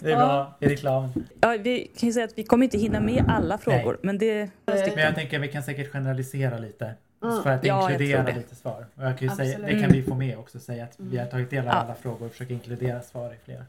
[0.00, 1.10] Det var i reklamen.
[1.40, 4.30] Ja, vi kan ju säga att vi kommer inte hinna med alla frågor, men det
[4.40, 4.50] är.
[4.66, 6.94] Men jag tänker att vi kan säkert generalisera lite.
[7.42, 8.86] För att Ja, inkludera lite svar.
[8.94, 9.68] Och jag kan ju säga, Absolut.
[9.70, 9.76] Mm.
[9.76, 10.60] det kan vi få med också.
[10.60, 11.72] Säga att vi har tagit del av Ja.
[11.72, 13.62] alla frågor och försöker inkludera svar i flera.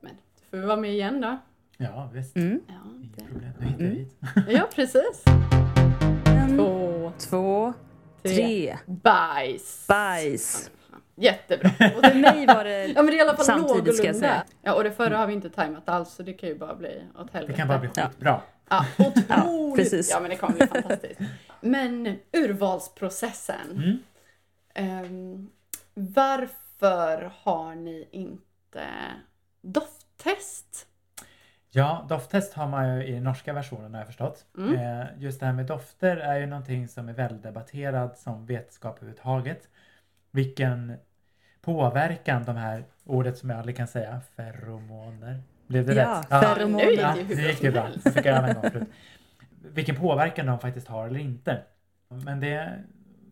[0.00, 1.38] Men då får vi vara med igen då.
[1.76, 2.36] Ja, visst.
[2.36, 2.60] Mm.
[2.66, 3.50] Ja, Inget det- problem.
[3.58, 4.16] Nu hittar vi hit.
[4.60, 5.22] ja precis.
[6.26, 7.72] En, Två, två,
[8.22, 8.76] tre.
[8.86, 9.84] Bajs.
[9.88, 10.70] Bajs.
[11.16, 11.70] Jättebra.
[11.96, 12.86] Och För mig var det...
[12.86, 14.28] Ja men det är i alla fall Samtidigt ska jag någorlunda.
[14.28, 14.44] säga.
[14.62, 17.02] Ja och det förra har vi inte tajmat alls så det kan ju bara bli
[17.18, 17.52] åt helvete.
[17.52, 18.06] Det kan bara bli Ja.
[18.08, 18.40] skitbra.
[18.68, 19.76] Ja, otroligt.
[19.76, 20.10] precis.
[20.10, 21.20] Ja men det kommer bli fantastiskt.
[21.60, 23.70] Men urvalsprocessen.
[23.76, 23.98] Mm.
[24.74, 25.50] Ehm,
[25.94, 28.84] varför har ni inte
[29.62, 30.86] dofttest?
[31.70, 34.44] Ja, dofttest har man ju i den norska versionen har jag förstått.
[34.58, 34.74] Mm.
[35.00, 38.96] Eh, just det här med dofter är ju någonting som är väldigt debatterat som vetenskap
[38.96, 39.68] överhuvudtaget.
[40.38, 40.92] Vilken
[41.60, 45.42] påverkan de här, ordet som jag aldrig kan säga, feromoner.
[45.66, 46.44] Blev det Ja, rätt?
[46.44, 46.84] feromoner.
[46.84, 47.88] nu gick Ja, det ju gick som bra.
[48.04, 48.88] Jag fick en gång förut.
[49.62, 51.62] Vilken påverkan de faktiskt har eller inte.
[52.08, 52.84] Men det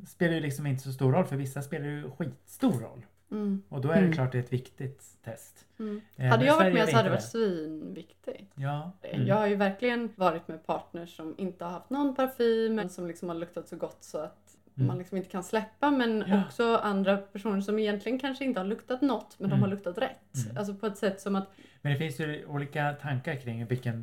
[0.07, 3.07] spelar ju liksom inte så stor roll för vissa spelar ju skitstor roll.
[3.31, 3.63] Mm.
[3.69, 4.13] Och då är det Mm.
[4.13, 5.65] klart det är ett viktigt test.
[5.79, 6.01] Mm.
[6.17, 8.53] Eh, hade jag varit med så hade det varit svinviktigt.
[8.55, 8.93] Ja.
[9.03, 9.27] Mm.
[9.27, 13.07] Jag har ju verkligen varit med partners som inte har haft någon parfym men som
[13.07, 14.46] liksom har luktat så gott så att
[14.77, 14.87] Mm.
[14.87, 16.43] man liksom inte kan släppa men Ja.
[16.47, 19.59] också andra personer som egentligen kanske inte har luktat något men Mm.
[19.59, 20.45] de har luktat rätt.
[20.47, 20.57] Mm.
[20.57, 21.49] Alltså på ett sätt som att
[21.83, 24.03] Men det finns ju olika tankar kring vilken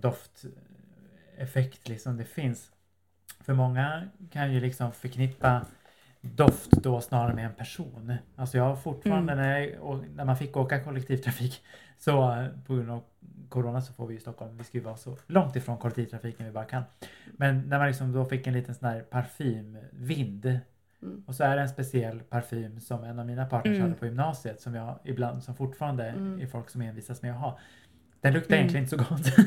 [1.38, 2.72] dofteffekt liksom det finns.
[3.40, 5.66] För många kan ju liksom förknippa
[6.22, 8.14] doft då snarare med en person.
[8.36, 9.46] Alltså jag har fortfarande Mm.
[9.46, 11.64] när, jag, när man fick åka kollektivtrafik
[11.98, 13.04] så på grund av
[13.50, 16.52] Corona så får vi i Stockholm, vi ska ju vara så långt ifrån kollektivtrafiken vi
[16.52, 16.84] bara kan.
[17.32, 20.60] Men när man liksom då fick en liten sån här parfymvind
[21.02, 21.24] Mm.
[21.28, 23.82] och så är det en speciell parfym som en av mina partners Mm.
[23.82, 26.42] hade på gymnasiet som jag ibland, som fortfarande Mm.
[26.42, 27.60] är folk som envisas med att ha.
[28.22, 28.60] Den luktar Mm.
[28.70, 29.38] egentligen inte så gott.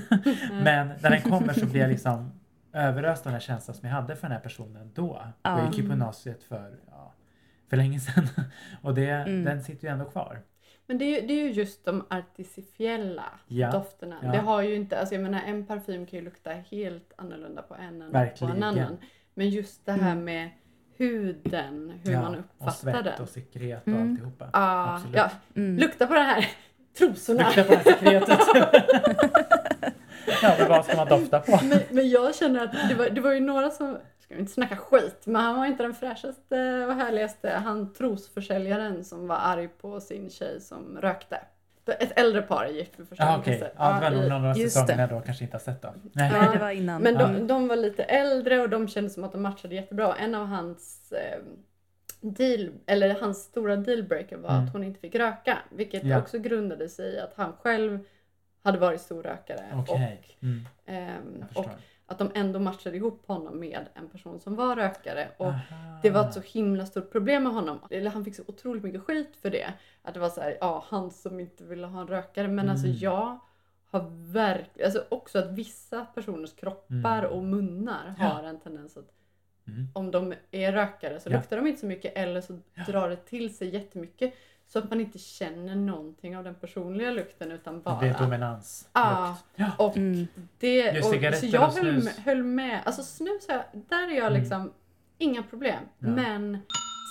[0.64, 2.32] Men när den kommer så blir jag liksom
[2.72, 5.22] överöst av den här känslan som jag hade för den här personen då.
[5.42, 5.58] Ja.
[5.58, 7.12] Jag gick ju på gymnasiet för, ja,
[7.70, 8.28] för länge sedan.
[8.82, 9.44] Och det, Mm.
[9.44, 10.40] den sitter ju ändå kvar.
[10.86, 14.16] Men det är, ju, det är ju just de artificiella Ja, dofterna.
[14.22, 14.32] ja.
[14.32, 17.74] Det har ju inte, alltså jag menar en parfym kan ju lukta helt annorlunda på
[17.74, 18.56] en än på Verkligen.
[18.56, 18.98] en annan.
[19.34, 20.24] Men just det här Mm.
[20.24, 20.50] med
[20.96, 23.22] huden, hur ja, man och uppfattar svett den.
[23.22, 24.10] och sekret och Mm.
[24.10, 24.48] alltihopa.
[24.52, 25.16] Ah, Absolut.
[25.16, 25.76] ja, Mm.
[25.78, 26.48] lukta på det här
[26.98, 27.42] trosorna.
[27.46, 28.38] Lukta på det här sekretet.
[30.42, 31.60] ja, men vad ska man dofta på?
[31.64, 34.52] Men, men jag känner att det var, det var ju några som, ska vi inte
[34.52, 37.50] snacka skit, men han var inte den fräschaste och härligaste.
[37.50, 41.40] Han trosförsäljaren som var arg på sin tjej som rökte.
[41.86, 43.58] Ett äldre par är gift för första Ja, okej.
[43.58, 43.76] kanske.
[43.78, 44.94] Ja, det var nog det.
[45.00, 45.88] jag då kanske inte har sett då.
[46.12, 46.32] Nej.
[46.32, 47.02] Nej, det var innan.
[47.02, 47.26] Men Ja.
[47.26, 50.16] de, de var lite äldre och de kände som att de matchade jättebra.
[50.16, 51.38] En av hans eh,
[52.20, 54.64] deal, eller hans stora dealbreaker var Mm.
[54.64, 55.58] att hon inte fick röka.
[55.70, 56.18] Vilket Ja.
[56.18, 57.98] också grundade sig i att han själv
[58.62, 59.60] hade varit stor rökare.
[59.72, 59.88] Mm, Och,
[60.86, 61.70] ehm, jag och.
[62.06, 65.28] Att de ändå matchade ihop honom med en person som var rökare.
[65.36, 65.98] Och Aha.
[66.02, 67.78] det var ett så himla stort problem med honom.
[67.90, 69.72] Eller han fick så otroligt mycket skit för det.
[70.02, 72.48] Att det var så här, ja han som inte ville ha en rökare.
[72.48, 72.98] Men alltså Mm.
[72.98, 73.38] jag
[73.90, 77.30] har verkligen, alltså också att vissa personers kroppar Mm.
[77.30, 78.24] och munnar Ja.
[78.24, 79.12] har en tendens att
[79.68, 79.88] Mm.
[79.94, 81.36] om de är rökare så Ja.
[81.36, 84.34] luktar de inte så mycket eller så drar det till sig jättemycket.
[84.68, 87.98] Så att man inte känner någonting av den personliga lukten utan Det bara...
[87.98, 88.88] blir dominans.
[88.92, 89.28] Ah.
[89.28, 89.44] lukt.
[89.56, 89.70] Ja.
[89.78, 90.26] Och Mm.
[90.58, 91.14] det, och, så
[91.46, 92.04] jag och höll, snus.
[92.04, 92.80] med- höll med.
[92.84, 94.40] Alltså snus, jag- där är jag Mm.
[94.40, 94.72] liksom
[95.18, 95.82] inga problem.
[95.98, 96.08] Ja.
[96.08, 96.52] Men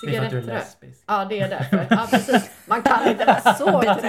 [0.05, 0.95] Det är för att du är cigarettrök.
[1.07, 1.87] Ja det är därför.
[1.89, 2.51] Ja precis.
[2.67, 3.99] Man kan inte vara så Betingad.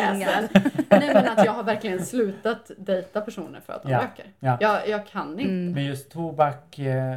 [0.51, 0.71] kräsen.
[0.91, 3.99] Nej men att jag har verkligen slutat dejta personer för att de Ja.
[4.03, 4.27] röker.
[4.41, 4.57] Ja.
[4.61, 5.43] Jag, jag kan inte.
[5.53, 5.73] Mm.
[5.73, 7.17] Men just tobak, eh,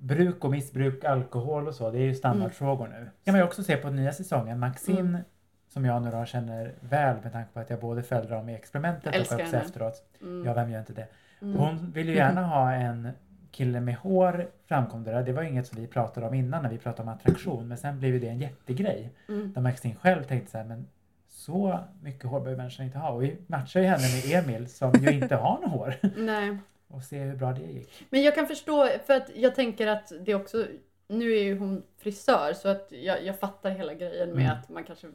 [0.00, 3.10] bruk och missbruk, alkohol och så, det är ju standardfrågor nu.
[3.24, 4.58] kan man ju också se på nya säsongen.
[4.58, 5.20] Maxine, Mm.
[5.72, 8.54] Som jag nu då känner väl med tanke på att jag både följde dem i
[8.54, 9.66] experimentet Älskar och också henne.
[9.66, 10.02] efteråt.
[10.20, 10.44] Mm.
[10.46, 11.06] Ja, vem gör inte det?
[11.42, 11.56] Mm.
[11.56, 13.08] Hon vill ju gärna ha en
[13.50, 15.22] kille med hår framkom det där.
[15.22, 17.68] Det var inget som vi pratade om innan när vi pratade om attraktion.
[17.68, 19.10] Men sen blev ju det en jättegrej.
[19.28, 19.52] Mm.
[19.52, 20.86] Där Maxine själv tänkte så här, men
[21.28, 23.10] så mycket hår behöver människan inte ha.
[23.10, 25.94] Och vi matchar ju henne med Emil som ju inte har något hår.
[26.16, 26.56] Nej.
[26.88, 28.06] Och se hur bra det gick.
[28.10, 30.66] Men jag kan förstå, för att jag tänker att det också,
[31.08, 34.58] nu är ju hon frisör så att jag, jag fattar hela grejen med Mm.
[34.58, 35.06] att man kanske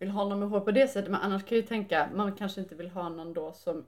[0.00, 1.10] vill ha någon med hår på det sättet.
[1.10, 3.86] Men annars kan jag ju tänka, man kanske inte vill ha någon då som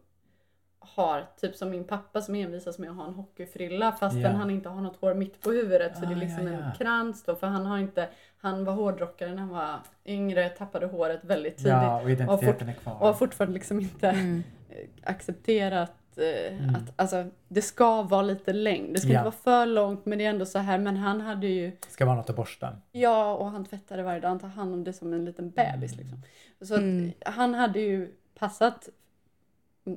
[0.78, 4.28] har, typ som min pappa som envisas med att ha en hockeyfrilla fastän Ja.
[4.28, 5.96] han inte har något hår mitt på huvudet.
[5.98, 6.58] så det är Ah, liksom ja, ja.
[6.64, 10.86] en krans då för han har inte, han var hårdrockare när han var yngre, tappade
[10.86, 11.72] håret väldigt tidigt.
[11.72, 12.94] Ja, och och, identiteten är och kvar.
[12.94, 14.42] har fortfarande liksom inte Mm.
[14.70, 14.76] eh,
[15.10, 16.74] accepterat eh, Mm.
[16.74, 18.94] att alltså, det ska vara lite längd.
[18.94, 19.12] Det ska Ja.
[19.18, 20.78] inte vara för långt men det är ändå så här.
[20.78, 22.76] Men han hade ju, Ska vara något att borsta.
[22.92, 24.28] ja och han tvättade varje dag.
[24.28, 26.22] Han tar hand om det som en liten bebis liksom.
[26.60, 27.12] Så att, Mm.
[27.24, 28.88] han hade ju passat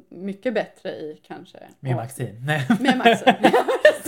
[0.10, 1.58] mycket bättre i kanske.
[1.80, 2.39] Med Maxine.
[2.45, 2.67] Nej.
[2.80, 3.34] Med Maxim.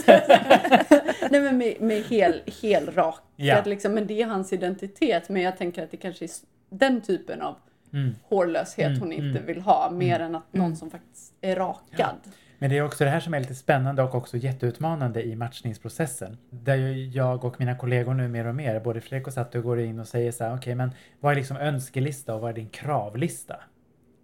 [1.29, 3.19] Nej men med, med hel, hel rak.
[3.35, 3.63] Ja.
[3.65, 5.29] Liksom, men det är hans identitet.
[5.29, 6.29] Men jag tänker att det kanske är
[6.69, 7.55] den typen av
[7.93, 8.15] Mm.
[8.23, 9.45] hårlöshet Mm, hon inte mm.
[9.45, 9.91] vill ha.
[9.91, 12.15] Mer än att någon som faktiskt är rakad.
[12.59, 16.37] Men det är också det här som är lite spännande och också jätteutmanande i matchningsprocessen.
[16.49, 19.99] Där jag och mina kollegor nu mer och mer, både Fredrik och Satte, går in
[19.99, 23.55] och säger så här, okej men vad är liksom önskelista och vad är din kravlista?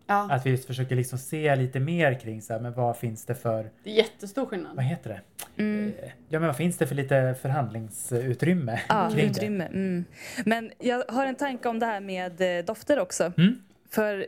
[0.07, 3.25] Ja, Att vi just försöker liksom se lite mer kring så här, men vad finns
[3.25, 4.75] det för, det är jättestor skillnad.
[4.75, 5.21] vad heter det?
[5.63, 5.93] Mm.
[6.03, 9.65] Eh, Ja men vad finns det för lite förhandlingsutrymme Ja, kring utrymme.
[9.65, 10.05] Mm.
[10.45, 13.31] Men jag har en tanke om det här med eh, dofter också.
[13.37, 13.55] Mm.
[13.89, 14.25] För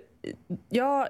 [0.70, 1.08] jag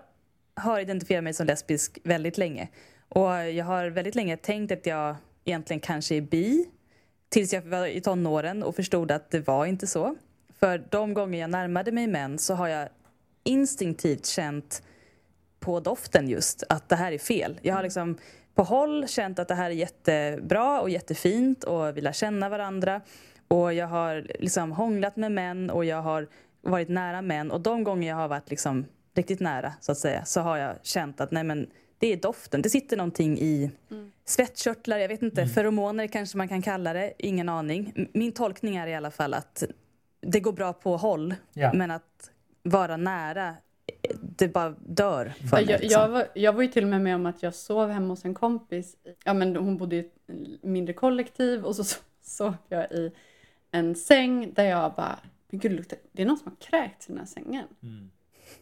[0.55, 2.67] har identifierat mig som lesbisk väldigt länge.
[3.09, 6.65] Och jag har väldigt länge tänkt att jag egentligen kanske är bi.
[7.29, 10.15] Tills jag var i tonåren och förstod att det var inte så.
[10.59, 12.89] För de gånger jag närmade mig män så har jag
[13.45, 14.83] instinktivt känt
[15.59, 17.59] på doften just att det här är fel.
[17.61, 18.17] Jag har liksom
[18.55, 23.01] på håll känt att det här är jättebra och jättefint och vi lär känna varandra.
[23.47, 26.27] Och jag har liksom hånglat med män och jag har
[26.61, 30.25] varit nära män och de gånger jag har varit liksom riktigt nära så att säga
[30.25, 32.61] så har jag känt att nej men det är doften.
[32.61, 33.71] Det sitter någonting i
[34.25, 38.07] svettkörtlar, jag vet inte, feromoner kanske man kan kalla det, ingen aning.
[38.13, 39.63] Min tolkning är i alla fall att
[40.21, 41.73] det går bra på håll Ja.
[41.73, 42.31] men att
[42.65, 43.55] vara nära,
[44.37, 45.71] det bara dör för Ja, mig.
[45.71, 46.01] jag, liksom.
[46.01, 48.25] jag, var, jag var ju till och med med om att jag sov hemma hos
[48.25, 48.95] en kompis.
[49.23, 50.13] Ja, men hon bodde i ett
[50.61, 53.11] mindre kollektiv och så so- sov jag i
[53.71, 57.09] en säng där jag bara, men gud, det luktar, det är någon som har kräkts
[57.09, 57.65] i den här sängen.
[57.83, 58.09] Mm.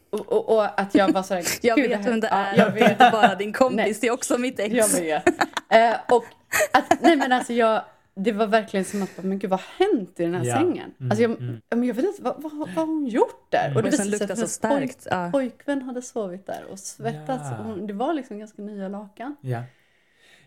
[0.10, 2.72] Och, och, och att jag var sådär, Jag vet vem det ja, är, jag jag
[2.74, 2.84] vet.
[2.84, 3.98] vet inte bara din kompis, Nej.
[4.02, 4.76] det är också mitt ex.
[4.76, 5.28] Jag vet.
[5.70, 6.26] Eh, och
[6.74, 7.82] att, nej men alltså jag,
[8.16, 10.56] det var verkligen som att, men gud vad har hänt i den här Ja.
[10.56, 10.94] sängen?
[11.00, 11.62] Mm, Alltså jag, mm.
[11.70, 13.66] men jag vet inte, vad, vad, vad har hon gjort där?
[13.66, 13.78] Mm.
[13.78, 15.08] Och det visade sig att så hennes pojk, starkt.
[15.12, 15.30] Ja.
[15.32, 17.44] pojkvän hade sovit där och svettats.
[17.52, 17.58] Ja.
[17.60, 19.36] Och hon, det var liksom ganska nya lakan.
[19.42, 19.64] Ja.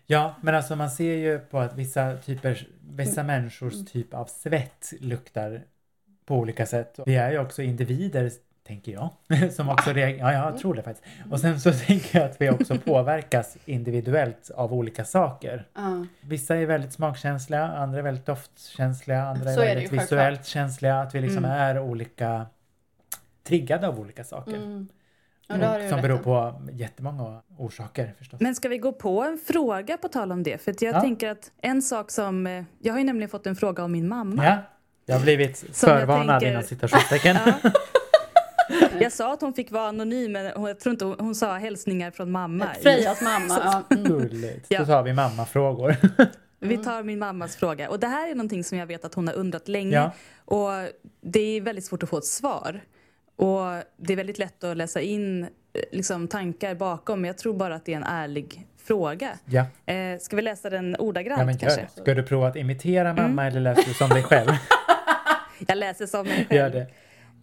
[0.05, 3.35] Ja, men alltså man ser ju på att vissa typer, vissa Mm.
[3.41, 5.63] människors typ av svett luktar
[6.25, 6.99] på olika sätt.
[7.05, 8.31] Vi är ju också individer,
[8.67, 9.09] tänker jag,
[9.53, 10.31] som också reagerar.
[10.31, 11.07] Ja, jag tror det faktiskt.
[11.31, 15.67] Och sen så tänker jag att vi också påverkas individuellt av olika saker.
[15.75, 16.05] Ja.
[16.21, 20.09] Vissa är väldigt smakkänsliga, andra är väldigt doftkänsliga, andra är Så är väldigt ju, visuellt
[20.21, 20.45] självklart.
[20.47, 20.99] känsliga.
[21.01, 21.57] Att vi liksom Mm.
[21.59, 22.45] är olika
[23.43, 24.55] triggade av olika saker.
[24.55, 24.87] Mm.
[25.49, 28.39] Ja, som beror på jättemånga orsaker förstås.
[28.41, 30.61] Men ska vi gå på en fråga på tal om det?
[30.61, 31.01] För att jag Ja.
[31.01, 32.47] tänker att en sak som...
[32.47, 34.45] eh, Jag har ju nämligen fått en fråga om min mamma.
[34.45, 34.57] Ja,
[35.05, 37.37] jag har blivit Som förvarnad tänker- inom citationstecken.
[37.45, 37.71] Ja.
[39.07, 41.53] Jag sa att hon fick vara anonym men hon, jag tror inte hon, hon sa
[41.57, 42.67] hälsningar från mamma.
[42.81, 43.59] Frejas mamma.
[43.89, 43.95] Ja.
[43.95, 44.03] Mm.
[44.03, 44.65] Gulligt.
[44.69, 44.79] Ja.
[44.79, 45.95] Då tar vi mammafrågor.
[46.59, 47.89] Vi tar min mammas fråga.
[47.89, 49.95] Och det här är någonting som jag vet att hon har undrat länge.
[49.95, 50.11] Ja.
[50.45, 50.71] Och
[51.21, 52.81] det är väldigt svårt att få ett svar.
[53.35, 53.61] Och
[53.97, 55.47] det är väldigt lätt att läsa in eh,
[55.91, 57.21] liksom, tankar bakom.
[57.21, 59.29] Men jag tror bara att det är en ärlig fråga.
[59.45, 62.01] Ja, Eh, ska vi läsa den ordagrant ja men gör kanske?
[62.01, 63.23] Ska du prova att imitera Mm.
[63.23, 64.49] mamma eller läser du som dig själv?
[65.67, 66.59] Jag läser som mig själv.
[66.59, 66.87] Gör det.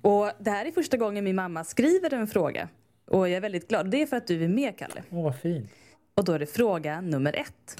[0.04, 2.68] Och det här är första gången min mamma skriver en fråga.
[3.06, 3.90] Och jag är väldigt glad.
[3.90, 5.02] Det är för att du är med, Kalle.
[5.10, 5.70] Åh, vad fint.
[6.14, 7.76] Och då är det fråga nummer ett.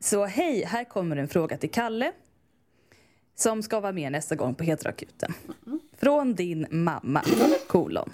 [0.00, 2.12] Så hej, här kommer en fråga till Kalle.
[3.34, 5.32] Som ska vara med nästa gång på Heteroakuten.
[5.96, 7.22] Från din mamma,
[7.66, 8.12] kolon.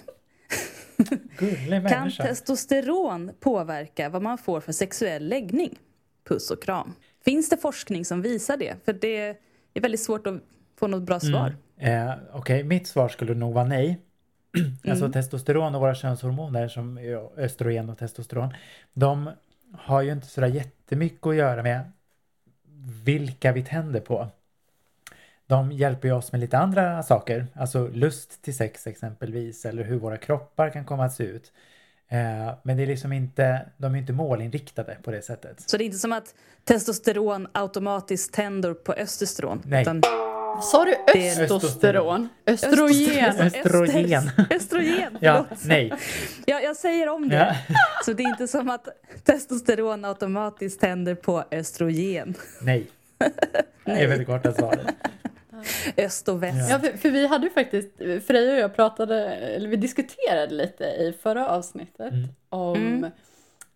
[1.89, 5.79] Kan testosteron påverka vad man får för sexuell läggning?
[6.23, 6.93] Puss och kram.
[7.25, 8.75] Finns det forskning som visar det?
[8.85, 9.37] För det
[9.73, 10.43] är väldigt svårt att
[10.81, 11.55] få något bra svar.
[11.77, 12.07] Mm.
[12.09, 13.99] Eh, Okej, mitt svar skulle nog vara nej.
[14.89, 15.11] Alltså Mm.
[15.11, 18.53] testosteron och våra könshormoner som är östrogen och testosteron.
[18.93, 19.29] De
[19.77, 21.91] har ju inte sådär jättemycket att göra med
[23.05, 24.27] vilka vi tänder på.
[25.47, 29.99] De hjälper ju oss med lite andra saker, alltså lust till sex exempelvis eller hur
[29.99, 31.51] våra kroppar kan komma att se ut.
[32.07, 35.69] Eh, men det är liksom inte, de är inte målinriktade på det sättet.
[35.69, 39.61] Så det är inte som att testosteron automatiskt tänder på östrogen.
[39.65, 39.81] Nej.
[39.81, 40.01] Utan
[40.61, 40.95] Sa du
[41.41, 42.29] östosteron?
[42.45, 43.35] Östrogen.
[43.39, 44.29] Östrogen.
[44.49, 45.93] Östrogen, Ja, nej.
[46.45, 47.35] Jag, jag säger om det.
[47.35, 47.75] Ja.
[48.05, 48.87] Så det är inte som att
[49.23, 52.33] testosteron automatiskt tänder på östrogen.
[52.61, 52.87] Nej.
[53.85, 54.87] Det är väl det korta svaret.
[55.97, 56.69] Öst och väst.
[56.71, 57.91] Ja, för, för vi hade ju faktiskt,
[58.27, 62.27] Freja och jag pratade, eller vi diskuterade lite i förra avsnittet Mm.
[62.49, 63.11] om Mm.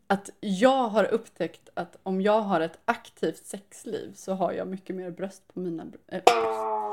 [0.07, 4.95] Att jag har upptäckt att om jag har ett aktivt sexliv så har jag mycket
[4.95, 6.21] mer bröst på mina äh,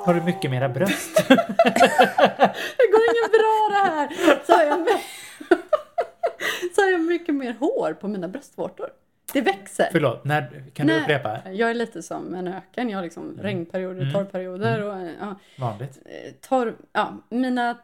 [0.05, 1.29] Har du mycket mera bröst?
[1.29, 4.09] Det går inget bra det här!
[4.46, 4.87] Så har, jag,
[6.75, 8.88] så har jag mycket mer hår på mina bröstvårtor.
[9.33, 9.88] Det växer.
[9.92, 11.03] Förlåt, när, kan du Nej.
[11.03, 11.51] upprepa?
[11.53, 12.90] Jag är lite som en öken.
[12.90, 14.12] Jag har liksom regnperioder, Mm.
[14.12, 15.98] torrperioder och ja, Vanligt.
[16.05, 17.75] eh, torr, ja, mina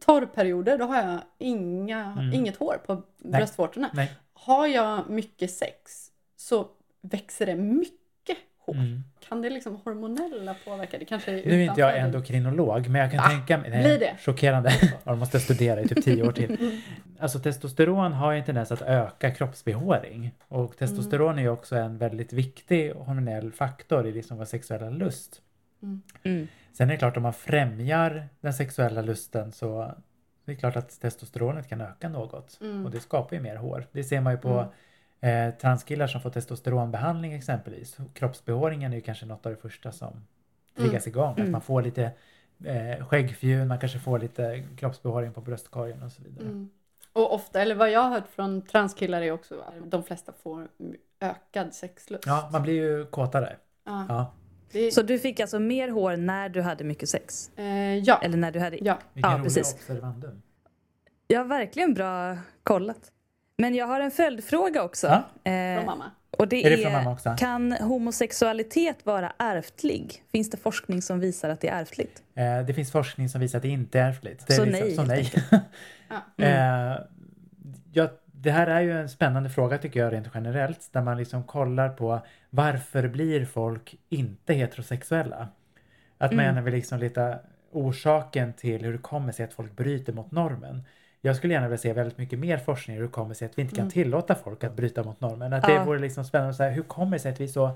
[0.00, 2.32] torrperioder då har jag inga, Mm.
[2.32, 3.38] inget hår på Nej.
[3.38, 3.90] bröstvårtorna.
[3.92, 4.12] Nej.
[4.34, 6.68] Har jag mycket sex så
[7.02, 7.94] växer det mycket
[8.66, 8.74] hår.
[8.74, 9.04] Mm.
[9.28, 10.98] Kan det liksom hormonella påverka?
[10.98, 13.28] Det kanske är Nu är inte jag endokrinolog, men jag kan Va?
[13.28, 13.70] tänka mig...
[13.70, 14.16] Blir det?
[14.18, 14.72] Chockerande.
[15.04, 16.80] Ja, de måste studera i typ tio år till.
[17.18, 20.34] Alltså testosteron har ju en tendens att öka kroppsbehåring.
[20.48, 25.40] Och testosteron är ju också en väldigt viktig hormonell faktor i liksom vår sexuella lust.
[26.24, 26.48] Mm.
[26.72, 29.94] Sen är det klart om man främjar den sexuella lusten så
[30.44, 32.58] det är klart att testosteronet kan öka något.
[32.60, 32.84] Mm.
[32.84, 33.86] Och det skapar ju mer hår.
[33.92, 34.66] Det ser man ju på
[35.20, 37.96] eh, transkillar som får testosteronbehandling exempelvis.
[38.14, 40.26] Kroppsbehåringen är ju kanske något av det första som
[40.76, 41.32] triggas igång.
[41.32, 41.52] Att Mm.
[41.52, 42.10] man får lite
[42.64, 46.44] eh, skäggfjun, man kanske får lite kroppsbehåring på bröstkorgen och så vidare.
[46.46, 46.70] Mm.
[47.12, 50.68] Och ofta, eller vad jag har hört från transkillar är också att de flesta får
[51.20, 52.26] ökad sexlust.
[52.26, 53.56] Ja, man blir ju kåtare.
[53.84, 54.06] Ja.
[54.08, 54.32] Ja.
[54.72, 57.50] Det, Så du fick alltså mer hår när du hade mycket sex?
[57.56, 58.20] eh, ja.
[58.22, 58.78] Eller när du hade...
[58.82, 58.98] ja.
[59.12, 59.74] Vilken Ja, rolig precis.
[59.74, 60.42] observandum.
[61.26, 63.10] Jag har verkligen bra kollat.
[63.58, 65.06] Men jag har en följdfråga också.
[65.06, 65.50] Ja.
[65.52, 66.10] Eh, Från mamma.
[66.38, 67.36] och det Är är, det från mamma också?
[67.38, 70.22] kan homosexualitet vara ärftlig?
[70.32, 72.22] Finns det forskning som visar att det är ärftligt?
[72.34, 74.46] Eh, det finns forskning som visar att det inte är ärftligt.
[74.46, 75.60] Det är Så liksom, nej, så nej.
[76.36, 76.44] Ja.
[76.44, 76.98] eh,
[77.92, 78.08] ja,
[78.44, 80.92] det här är ju en spännande fråga tycker jag rent generellt.
[80.92, 85.48] Där man liksom kollar på varför blir folk inte heterosexuella?
[86.18, 86.44] Att man Mm.
[86.44, 87.38] gärna vill liksom leta
[87.72, 90.82] orsaken till hur det kommer sig att folk bryter mot normen.
[91.20, 93.62] Jag skulle gärna vilja se väldigt mycket mer forskning hur det kommer sig att vi
[93.62, 93.90] inte kan Mm.
[93.90, 95.52] tillåta folk att bryta mot normen.
[95.52, 95.78] Att Ja.
[95.78, 97.70] det vore liksom spännande att säga hur kommer det sig att vi är så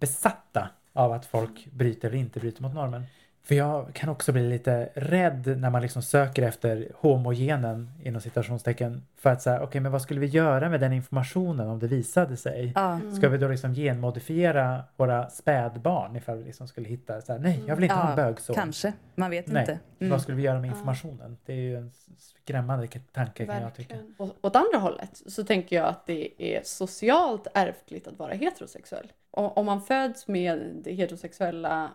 [0.00, 3.04] besatta av att folk bryter eller inte bryter mot normen.
[3.48, 9.02] För jag kan också bli lite rädd när man liksom söker efter homogenen inom citationstecken
[9.16, 12.36] för att säga okej men vad skulle vi göra med den informationen om det visade
[12.36, 12.72] sig?
[12.74, 13.00] Ja.
[13.16, 17.62] Ska vi då liksom genmodifiera våra spädbarn ifall vi liksom skulle hitta så här, nej
[17.66, 18.54] jag vill inte ha en bögson.
[18.54, 18.92] Kanske.
[19.14, 19.60] Man vet Nej.
[19.60, 19.78] inte.
[19.98, 20.10] Mm.
[20.10, 21.36] Vad skulle vi göra med informationen?
[21.46, 23.96] Det är ju en skrämmande tanke kan jag tycka.
[24.16, 29.12] Och åt andra hållet så tänker jag att det är socialt ärftligt att vara heterosexuell.
[29.30, 31.90] Och om man föds med heterosexuella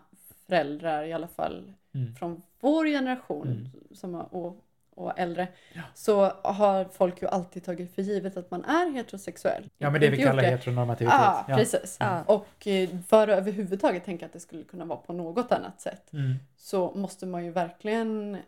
[0.46, 2.14] föräldrar, i alla fall Mm.
[2.14, 3.68] från vår generation Mm.
[3.96, 5.48] som och, och äldre,
[5.94, 9.70] så har folk ju alltid tagit för givet att man är heterosexuell.
[9.78, 10.48] Ja men det vi kallar det.
[10.48, 11.18] heteronormativitet.
[11.20, 11.56] Ja, Ja.
[11.56, 11.96] precis.
[12.00, 12.22] Ja.
[12.22, 16.12] Och eh, för att överhuvudtaget tänka att det skulle kunna vara på något annat sätt
[16.12, 16.34] Mm.
[16.56, 18.38] så måste man ju verkligen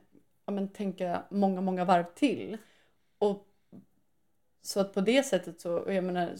[0.46, 2.56] ja, men, tänka många, många varv till.
[3.18, 3.46] Och
[4.62, 6.30] så att på det sättet så, jag menar,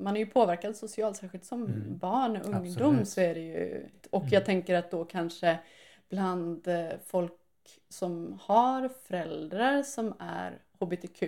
[0.00, 1.98] man är ju påverkad socialt, särskilt som Mm.
[1.98, 3.08] barn och ungdom Absolut.
[3.08, 4.32] så är det ju, och Mm.
[4.34, 5.58] jag tänker att då kanske
[6.08, 7.32] bland eh, folk
[7.88, 11.22] som har föräldrar som är hbtq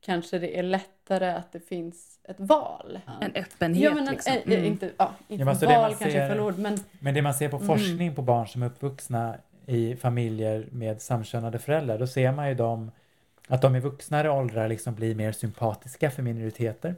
[0.00, 2.98] kanske det är lättare att det finns ett val.
[3.20, 4.32] En öppenhet Ja, men en, liksom.
[4.32, 4.64] eh, Mm.
[4.64, 6.78] inte, ja, inte Ja, men så det val man kanske ser- är fel ord, men
[7.00, 7.66] Men det man ser på Mm.
[7.68, 12.54] forskning på barn som är uppvuxna i familjer med samkönade föräldrar, då ser man ju
[12.54, 12.90] dem
[13.48, 16.94] att de i vuxnare åldrar liksom blir mer sympatiska för minoriteter.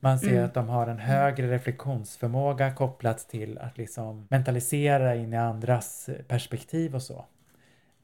[0.00, 0.44] Man ser Mm.
[0.44, 6.94] att de har en högre reflektionsförmåga kopplat till att liksom mentalisera in i andras perspektiv
[6.94, 7.24] och så.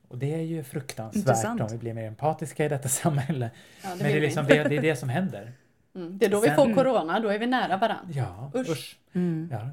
[0.09, 1.61] Och det är ju fruktansvärt Intressant.
[1.61, 3.51] om vi blir mer empatiska i detta samhälle.
[3.83, 5.53] ja, det Men det är, vi liksom det, det är det som händer.
[5.95, 8.13] Mm, det är då vi Sen- får corona, då är vi nära varandra.
[8.15, 8.69] Ja, Usch.
[8.71, 8.97] usch.
[9.15, 9.49] Mm.
[9.53, 9.69] Ja,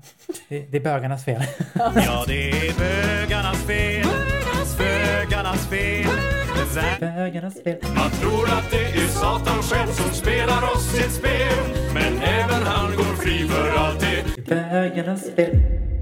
[0.50, 1.42] det, det är bögarnas fel.
[1.76, 4.06] Ja, det är bögarnas fel.
[4.06, 5.26] Bögarnas fel.
[5.28, 6.43] Bögarnas fel.
[6.76, 11.78] Man tror att det är Satan själv som spelar oss ett spel.
[11.94, 14.46] Men även han går fri för allt det.
[14.46, 15.93] Bögarnas fel.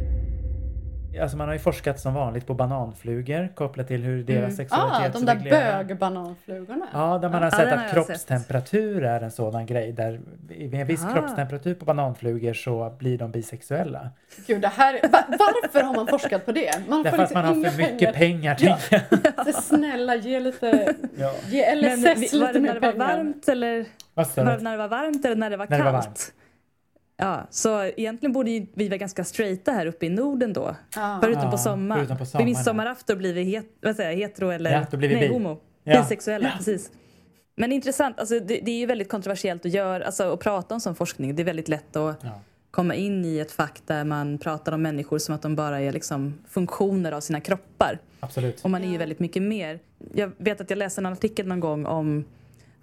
[1.21, 5.13] Alltså man har ju forskat som vanligt på bananflugor kopplat till hur deras Ah, sexualitet
[5.13, 5.83] de där reglerar.
[5.83, 6.87] bögbananflugorna.
[6.93, 9.91] Ja, där man har Ja, sett att kroppstemperatur är en sådan grej.
[9.91, 11.13] Där vid en viss Aha.
[11.13, 14.09] kroppstemperatur på bananflugor så blir de bisexuella.
[14.47, 16.71] Gud, det här, va, varför har man forskat på det?
[16.89, 18.57] Man Därför får att man liksom har för mycket pengar.
[18.59, 18.77] Ja.
[18.89, 19.05] tänker
[19.45, 19.45] jag.
[19.55, 20.95] Så snälla, ge lite...
[21.17, 21.33] Ja.
[21.49, 23.07] Ge Men LSS vi- lite var det mer när det var pengar.
[23.17, 25.93] varmt eller var när det var varmt eller när det var När det kallt?
[25.95, 26.33] var varmt.
[27.23, 30.75] Ja, så egentligen borde ju vi vara ganska straighta här uppe i Norden då.
[30.95, 31.19] Ja.
[31.23, 31.99] Förutom Ja, på sommaren.
[31.99, 32.45] förutom på Vid sommaren.
[32.45, 35.33] midsommarafton blir vi het, vad säger, jag, hetero eller Ja, då blir vi nej, bi.
[35.33, 35.57] homo.
[35.83, 36.01] Ja.
[36.01, 36.91] Bisexuella, precis.
[37.55, 40.81] Men intressant, alltså, det, det är ju väldigt kontroversiellt att göra, alltså, att prata om
[40.81, 41.35] sån forskning.
[41.35, 42.41] Det är väldigt lätt att Ja.
[42.71, 45.91] komma in i ett fack där man pratar om människor som att de bara är
[45.91, 47.99] liksom funktioner av sina kroppar.
[48.19, 48.61] Absolut.
[48.63, 49.79] Och man är ju väldigt mycket mer.
[50.13, 52.25] Jag vet att jag läste en artikel någon gång om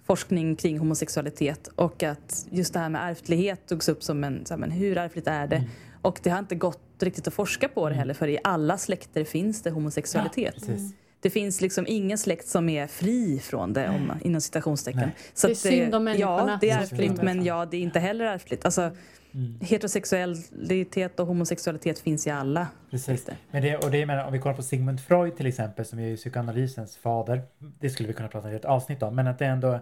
[0.09, 4.53] forskning kring homosexualitet och att just det här med ärftlighet togs upp som en, så
[4.53, 5.55] här, men hur ärftligt är det?
[5.55, 5.69] Mm.
[6.01, 9.23] Och det har inte gått riktigt att forska på det heller för i alla släkter
[9.23, 10.55] finns det homosexualitet.
[10.55, 10.93] Precis.
[11.19, 15.09] Det finns liksom ingen släkt som är fri från det om, inom citationstecken.
[15.33, 16.51] Så Det är att synd om människorna.
[16.51, 18.65] Ja, det är ärftligt men ja, det är inte heller ärftligt.
[18.65, 18.91] Alltså,
[19.33, 19.57] Mm.
[19.61, 23.29] heterosexualitet och homosexualitet finns i alla Precis.
[23.51, 26.15] Men det, och det, menar, om vi kollar på Sigmund Freud till exempel som är
[26.15, 27.41] psykoanalysens fader.
[27.79, 29.15] Det skulle vi kunna prata om i ett avsnitt om.
[29.15, 29.79] Men att det ändå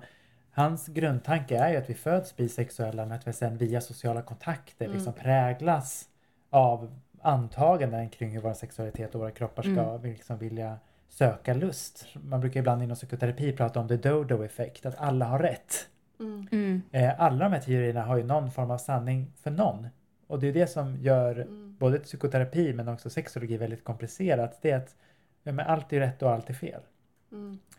[0.58, 4.88] Hans grundtanke är ju att vi föds bisexuella men att vi sen via sociala kontakter
[4.88, 6.06] liksom präglas
[6.50, 10.78] av antaganden kring hur vår sexualitet och våra kroppar ska liksom vilja
[11.10, 12.06] söka lust.
[12.14, 15.88] Man brukar ibland inom psykoterapi prata om the dodo effekt, att alla har rätt.
[16.20, 16.82] Mm.
[16.92, 19.88] Eh, alla de här teorierna har ju någon form av sanning för någon.
[20.28, 21.48] Och det är det som gör
[21.80, 24.60] både psykoterapi men också sexologi väldigt komplicerat.
[24.62, 24.96] Det är att
[25.44, 26.82] ja, men allt är rätt och allt är fel.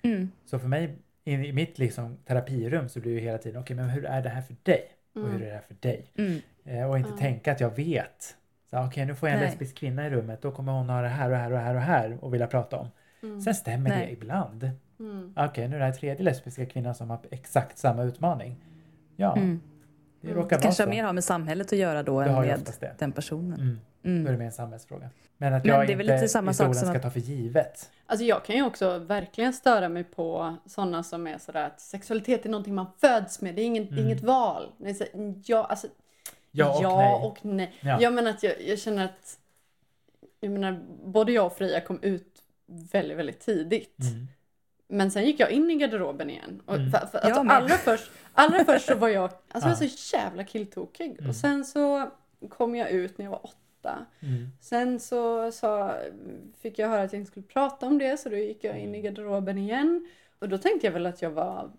[0.03, 0.31] Mm.
[0.45, 3.77] Så för mig in i mitt liksom, terapirum så blir det ju hela tiden okej
[3.77, 4.83] men hur är det här för dig?
[5.15, 6.13] Och hur är det här för dig?
[6.15, 6.41] Mm.
[6.65, 8.37] Eh, och inte tänka att jag vet.
[8.71, 9.51] Så, Okej nu får jag en Nej.
[9.51, 11.81] lesbisk kvinna i rummet då kommer hon ha det här och här och här och
[11.81, 12.89] här och vilja prata om.
[13.41, 14.07] Sen stämmer Nej.
[14.07, 14.71] det ibland.
[15.01, 15.35] Mm.
[15.37, 18.57] Okej nu är det här tredje lesbiska kvinnan som har exakt samma utmaning.
[19.17, 19.61] Ja, Mm.
[20.21, 20.83] det råkar Det vara kanske så.
[20.83, 23.61] har mer har med samhället att göra då Det än har ju med den personen.
[23.61, 23.81] Mm.
[24.03, 24.33] Då är Mm.
[24.33, 25.11] det mer en samhällsfråga.
[25.37, 27.11] Men att Men jag det är väl inte lite samma i som ska att- ta
[27.11, 27.91] för givet.
[28.07, 32.45] Alltså jag kan ju också verkligen störa mig på sådana som är sådär att sexualitet
[32.47, 34.73] är någonting man föds med, det är inget, är inget val.
[34.79, 35.05] Det är så,
[35.45, 35.97] ja, alltså, Mm.
[36.53, 37.27] Ja och ja nej.
[37.31, 37.75] och nej.
[37.81, 37.99] Ja.
[38.01, 39.39] Jag menar att jag, jag känner att
[40.41, 42.43] jag menar, både jag och Fria kom ut
[42.93, 43.99] väldigt, väldigt tidigt.
[44.01, 44.27] Mm.
[44.89, 46.63] Men sen gick jag in i garderoben igen.
[46.67, 46.91] Och Mm.
[46.91, 49.89] för, för, alltså, allra, först, allra först så var jag, alltså, jag var Ja.
[49.89, 51.17] så jävla killtokig.
[51.19, 51.29] Mm.
[51.31, 52.11] Och sen så
[52.49, 54.07] kom jag ut när jag var åtta.
[54.21, 54.49] Mm.
[54.61, 55.95] Sen så sa,
[56.63, 58.95] fick jag höra att jag inte skulle prata om det så då gick jag in
[58.95, 60.09] i garderoben igen.
[60.39, 61.71] Och då tänkte jag väl att jag var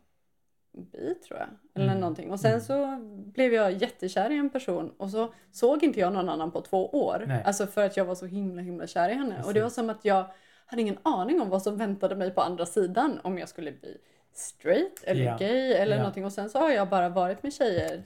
[0.72, 1.48] bi tror jag.
[1.76, 2.00] Eller Mm.
[2.00, 2.32] någonting.
[2.32, 6.30] Och sen så blev jag jättekär i en person och så såg inte jag någon
[6.30, 7.24] annan på två år.
[7.28, 7.44] Nej.
[7.46, 9.36] Alltså för att jag var så himla himla kär i henne.
[9.44, 9.62] Och det Precis.
[9.64, 10.26] var som att jag
[10.70, 13.20] hade ingen aning om vad som väntade mig på andra sidan.
[13.24, 13.98] Om jag skulle bli
[14.34, 15.38] straight eller Ja.
[15.40, 16.02] gay eller Ja.
[16.02, 16.26] någonting.
[16.26, 18.04] Och sen så har jag bara varit med tjejer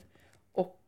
[0.52, 0.80] och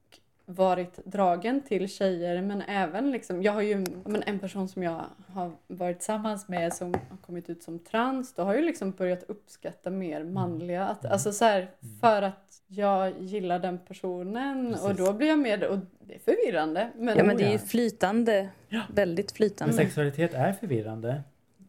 [0.48, 5.04] varit dragen till tjejer men även liksom, jag har ju men en person som jag
[5.28, 8.90] har varit tillsammans med som har kommit ut som trans, då har jag ju liksom
[8.90, 10.34] börjat uppskatta mer Mm.
[10.34, 11.70] manliga, att, alltså så här,
[12.00, 15.06] för att jag gillar den personen och Precis.
[15.06, 16.90] då blir jag med och det är förvirrande.
[16.96, 17.52] Men, Ja, men det är ja.
[17.52, 18.48] ju flytande.
[18.94, 19.74] Väldigt Men flytande.
[19.74, 21.22] sexualitet är förvirrande.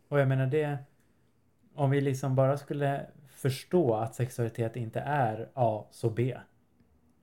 [0.07, 0.77] Och jag menar det,
[1.75, 6.37] om vi liksom bara skulle förstå att sexualitet inte är A så B.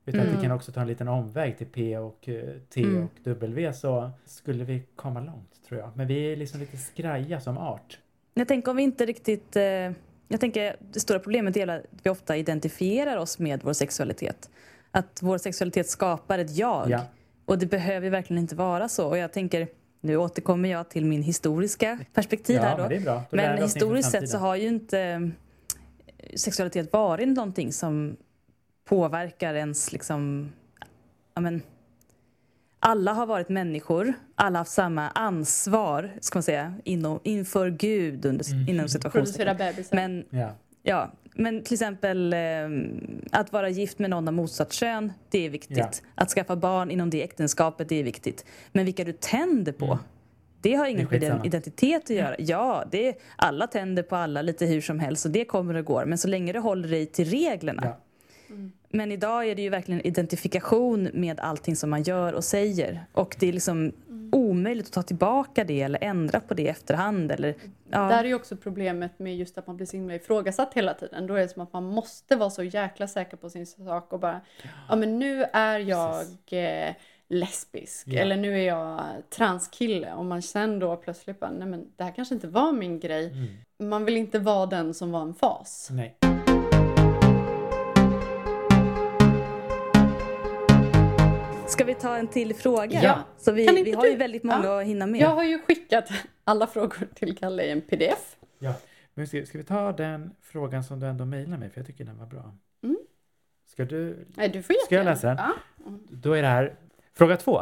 [0.05, 0.41] Utan att vi Mm.
[0.41, 3.03] kan också ta en liten omväg till P och eh, T Mm.
[3.03, 5.91] och W så skulle vi komma långt tror jag.
[5.97, 7.99] Men vi är liksom lite skraja som art.
[8.33, 9.55] Jag tänker om vi inte riktigt...
[9.55, 9.63] Eh,
[10.27, 14.49] jag tänker det stora problemet är att vi ofta identifierar oss med vår sexualitet.
[14.91, 16.89] Att vår sexualitet skapar ett jag.
[16.89, 17.01] Ja.
[17.45, 19.07] Och det behöver verkligen inte vara så.
[19.09, 19.67] Och jag tänker,
[20.05, 22.81] nu återkommer jag till min historiska perspektiv Ja, här då.
[22.81, 23.23] men det är bra.
[23.29, 25.19] Då lär Men historiskt sett så har ju inte eh,
[26.35, 28.15] sexualitet varit någonting som
[28.85, 30.51] påverkar ens liksom...
[31.33, 31.61] Ja, men,
[32.79, 38.25] alla har varit människor, alla har haft samma ansvar ska man säga, inom, inför Gud
[38.25, 38.69] under, Mm.
[38.69, 39.85] inom situationstecken.
[39.91, 40.49] Men, Ja.
[40.85, 42.39] Ja, men till exempel eh,
[43.31, 45.77] att vara gift med någon av motsatt kön, det är viktigt.
[45.77, 45.89] Ja.
[46.15, 48.45] Att skaffa barn inom det äktenskapet, det är viktigt.
[48.71, 49.97] Men vilka du tänder på, Mm.
[50.61, 52.35] det har inget med din identitet att göra.
[52.39, 55.85] Ja, det är, alla tänder på alla lite hur som helst och det kommer och
[55.85, 56.05] går.
[56.05, 57.81] Men så länge du håller dig till reglerna.
[57.85, 57.97] Ja.
[58.95, 63.05] Men idag är det ju verkligen identifikation med allting som man gör och säger.
[63.13, 63.91] Och det är liksom
[64.31, 67.31] omöjligt att ta tillbaka det eller ändra på det i efterhand.
[67.31, 67.55] Eller,
[67.89, 67.99] ja.
[67.99, 71.27] Där är ju också problemet med just att man blir så himla ifrågasatt hela tiden.
[71.27, 74.19] Då är det som att man måste vara så jäkla säker på sin sak och
[74.19, 74.41] bara,
[74.89, 76.93] ja men nu är jag eh,
[77.27, 78.21] lesbisk Ja.
[78.21, 82.11] eller nu är jag transkille och man sen då plötsligt bara, nej men det här
[82.11, 83.25] kanske inte var min grej.
[83.25, 83.89] Mm.
[83.89, 85.87] Man vill inte vara den som var en fas.
[85.91, 86.17] Nej.
[91.75, 93.03] Ska vi ta en till fråga?
[93.03, 93.19] Ja.
[93.37, 94.81] Så vi, Kan inte vi har ju du- väldigt många Ja.
[94.81, 95.21] att hinna med.
[95.21, 96.09] Jag har ju skickat
[96.43, 98.35] alla frågor till Kalle i en pdf.
[98.59, 98.73] Ja.
[99.13, 102.05] Men ska, ska vi ta den frågan som du ändå mejlade mig för jag tycker
[102.05, 102.55] den var bra.
[102.83, 102.97] Mm.
[103.71, 105.37] Ska du Nej, du får Ska jag läsa den?
[105.37, 105.53] Ja.
[106.11, 106.75] Då är det här
[107.13, 107.61] fråga två.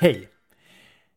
[0.00, 0.28] Hej!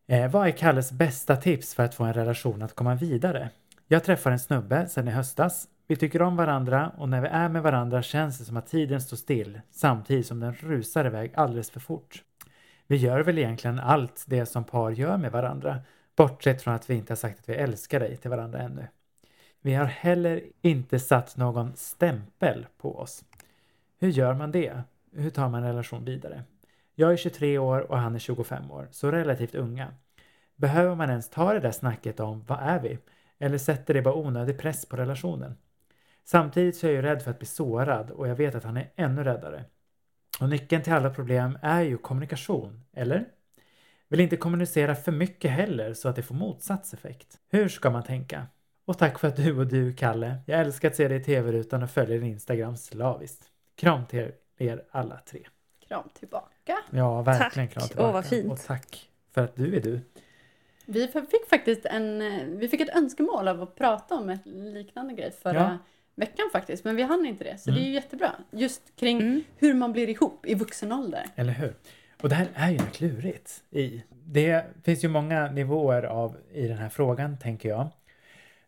[0.06, 3.50] Eh, vad är Kalles bästa tips för att få en relation att komma vidare?
[3.88, 7.48] Jag träffar en snubbe sedan i höstas, vi tycker om varandra och när vi är
[7.48, 11.70] med varandra känns det som att tiden står still samtidigt som den rusar iväg alldeles
[11.70, 12.22] för fort.
[12.86, 15.80] Vi gör väl egentligen allt det som par gör med varandra,
[16.16, 18.88] bortsett från att vi inte har sagt att vi älskar dig till varandra ännu.
[19.60, 23.24] Vi har heller inte satt någon stämpel på oss.
[23.98, 24.82] Hur gör man det?
[25.12, 26.42] Hur tar man en relation vidare?
[26.94, 29.88] Jag är 23 år och han är 25 år, så relativt unga.
[30.56, 32.98] Behöver man ens ta det där snacket om vad är vi?
[33.38, 35.56] Eller sätter det bara onödig press på relationen?
[36.30, 38.76] Samtidigt så är jag ju rädd för att bli sårad och jag vet att han
[38.76, 39.64] är ännu räddare.
[40.40, 43.28] Och nyckeln till alla problem är ju kommunikation, eller?
[44.08, 47.38] Vill inte kommunicera för mycket heller så att det får motsatseffekt.
[47.50, 48.46] Hur ska man tänka?
[48.84, 50.36] Och tack för att du och du, Kalle.
[50.46, 53.44] Jag älskar att se dig i tv-rutan och följer din Instagram slaviskt.
[53.76, 55.46] Kram till er alla tre.
[55.88, 56.78] Kram tillbaka.
[56.90, 57.74] Ja, verkligen Tack.
[57.74, 58.12] kram Åh, tillbaka.
[58.12, 58.52] vad fint.
[58.52, 60.00] Och tack för att du är du.
[60.86, 62.18] Vi fick faktiskt en,
[62.58, 65.78] vi fick ett önskemål av att prata om ett liknande grej förra Ja.
[66.18, 66.84] Veckan faktiskt.
[66.84, 67.58] Men vi hann inte det.
[67.58, 67.88] Så det är Mm.
[67.88, 68.32] ju jättebra.
[68.50, 69.42] Just kring Mm.
[69.56, 71.24] hur man blir ihop i vuxen ålder.
[71.36, 71.74] Eller hur?
[72.22, 74.02] Och det här är ju klurigt i.
[74.24, 77.88] Det finns ju många nivåer av i den här frågan, tänker jag.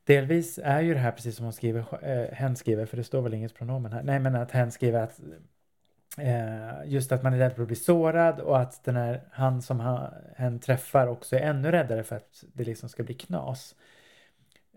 [0.05, 3.23] Delvis är ju det här precis som hon skriver, eh, hen skriver, för det står
[3.23, 4.03] väl inget pronomen här.
[4.03, 5.21] Nej, men att hen skriver att
[6.19, 9.63] eh, just att man är rädd för att bli sårad och att den här, han
[9.63, 13.75] som han, hen träffar också är ännu räddare för att det liksom ska bli knas.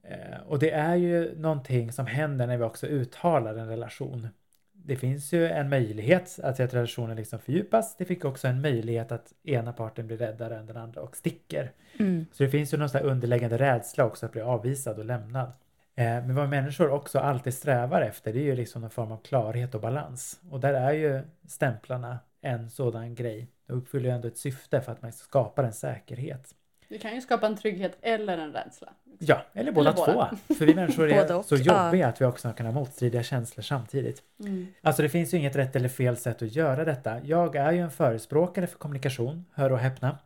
[0.03, 4.27] Eh, och det är ju någonting som händer när vi också uttalar en relation.
[4.71, 7.95] Det finns ju en möjlighet att, att relationen liksom fördjupas.
[7.97, 11.71] Det fick också en möjlighet att ena parten blir räddare än den andra och sticker.
[11.99, 12.25] Mm.
[12.31, 15.53] Så det finns ju någon sån underliggande rädsla också att bli avvisad och lämnad.
[15.95, 19.17] Eh, men vad människor också alltid strävar efter det är ju liksom någon form av
[19.17, 20.39] klarhet och balans.
[20.49, 23.47] Och där är ju stämplarna en sådan grej.
[23.67, 26.55] De uppfyller ju ändå ett syfte för att man skapar en säkerhet.
[26.93, 28.93] Det kan ju skapa en trygghet eller en rädsla.
[29.19, 30.29] Ja, eller båda Eller båda.
[30.47, 30.53] två.
[30.53, 34.21] För vi människor är så jobbiga att vi också kan ha motstridiga känslor samtidigt.
[34.39, 34.67] Mm.
[34.81, 37.19] Alltså det finns ju inget rätt eller fel sätt att göra detta.
[37.23, 40.17] Jag är ju en förespråkare för kommunikation, hör och häpna.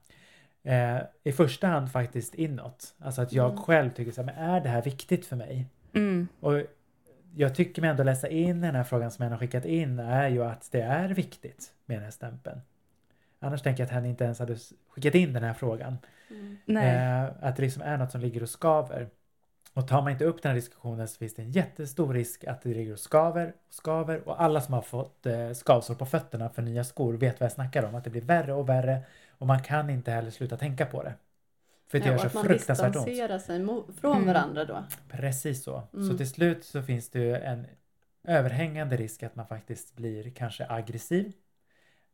[0.64, 2.96] Eh, I första hand faktiskt inåt.
[3.00, 3.64] Alltså att jag Mm.
[3.64, 5.66] själv tycker så här, men är det här viktigt för mig?
[5.94, 6.28] Mm.
[6.40, 6.62] Och
[7.36, 10.28] jag tycker mig ändå läsa in den här frågan som jag har skickat in är
[10.30, 12.62] ju att det är viktigt med den här stämpeln.
[13.40, 14.58] Annars tänker jag att han inte ens hade
[14.90, 15.98] skickat in den här frågan.
[16.30, 16.78] Mm.
[16.78, 19.10] Eh, att det liksom är något som ligger och skaver.
[19.74, 22.62] Och tar man inte upp den här diskussionen så finns det en jättestor risk att
[22.62, 26.50] det ligger och skaver och skaver och alla som har fått eh, skavsår på fötterna
[26.50, 27.96] för nya skor vet vad jag snackar om.
[27.96, 31.14] Att det blir värre och värre och man kan inte heller sluta tänka på det.
[31.88, 33.06] För det Ja, gör så att man fruktansvärt ont.
[33.06, 33.66] distanserar sig
[34.02, 34.28] från Mm.
[34.28, 34.84] varandra då.
[35.10, 35.84] Precis så.
[35.92, 36.18] Så Mm.
[36.18, 37.66] till slut så finns det ju en
[38.28, 41.34] överhängande risk att man faktiskt blir kanske aggressiv.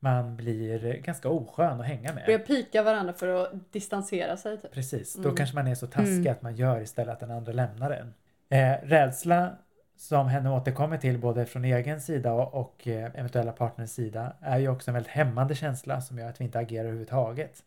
[0.03, 2.23] Man blir ganska oskön att hänga med.
[2.25, 4.57] Börjar pika varandra för att distansera sig.
[4.61, 4.71] Typ.
[4.71, 5.35] Precis, då Mm.
[5.35, 6.31] kanske man är så taskig Mm.
[6.31, 8.13] att man gör istället att den andra lämnar en.
[8.49, 9.55] Eh, rädsla
[9.95, 14.57] som henne återkommer till både från egen sida och, och eh, eventuella partners sida är
[14.57, 17.63] ju också en väldigt hämmande känsla som gör att vi inte agerar överhuvudtaget.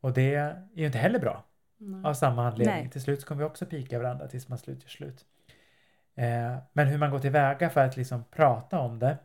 [0.00, 1.44] Och det är ju inte heller bra
[1.80, 2.04] Mm.
[2.06, 2.80] av samma anledning.
[2.82, 2.90] Nej.
[2.90, 5.24] Till slut kommer vi också pika varandra tills man slut gör slut.
[6.14, 9.16] Eh, men hur man går tillväga för att liksom prata om det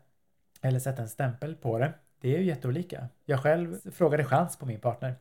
[0.61, 3.07] eller sätta en stämpel på det, det är ju jätteolika.
[3.25, 5.15] Jag själv frågade chans på min partner.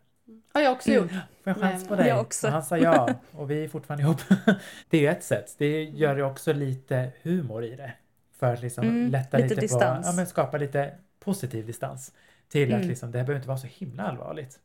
[0.53, 1.03] Har jag också Mm.
[1.03, 1.11] gjort.
[1.13, 2.09] Får jag chans på dig?
[2.09, 2.47] Jag också.
[2.47, 4.21] Och han sa ja och vi är fortfarande ihop.
[4.91, 5.55] det är ju ett sätt.
[5.59, 7.93] Det gör ju också lite humor i det.
[8.39, 10.07] För att liksom Mm, lätta lite lite, distans.
[10.07, 12.13] på, ja men skapa lite positiv distans.
[12.49, 12.89] Till att Mm.
[12.89, 14.59] liksom, det här behöver inte vara så himla allvarligt.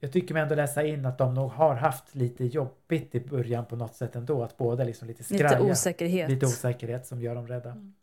[0.00, 3.66] Jag tycker mig ändå läsa in att de nog har haft lite jobbigt i början
[3.66, 4.42] på något sätt ändå.
[4.42, 5.62] Att båda liksom lite Lite skraja.
[5.70, 6.30] osäkerhet.
[6.30, 7.70] Lite osäkerhet som gör dem rädda.
[7.70, 7.94] Mm.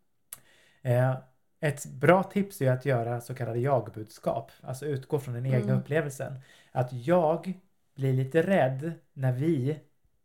[0.82, 1.16] Eh,
[1.64, 4.52] ett bra tips är att göra så kallade jag-budskap.
[4.62, 5.78] Alltså utgå från den egna Mm.
[5.80, 6.40] upplevelsen.
[6.72, 7.54] Att jag
[7.96, 9.80] blir lite rädd när vi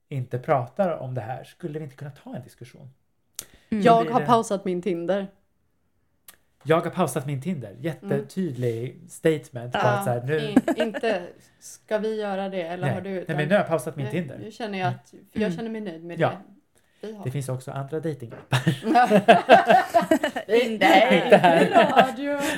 [0.08, 1.44] inte pratar om det här.
[1.44, 2.90] Skulle vi inte kunna ta en diskussion?
[3.70, 3.84] Mm.
[3.84, 5.26] Jag har det- pausat min Tinder.
[6.64, 7.76] Jag har pausat min Tinder.
[7.78, 9.72] Jättetydlig statement.
[9.72, 11.26] På att så här, nu, in, inte
[11.60, 13.10] ska vi göra det eller nej, har du?
[13.14, 14.38] nej, men nu har jag pausat min Nej, Tinder.
[14.38, 15.56] Nu känner jag att, jag Mm.
[15.56, 16.28] känner mig nöjd med Ja.
[16.30, 16.36] det.
[17.24, 18.74] Det finns också andra dejtingappar.
[20.48, 20.86] Nej, Inte
[21.36, 21.70] här.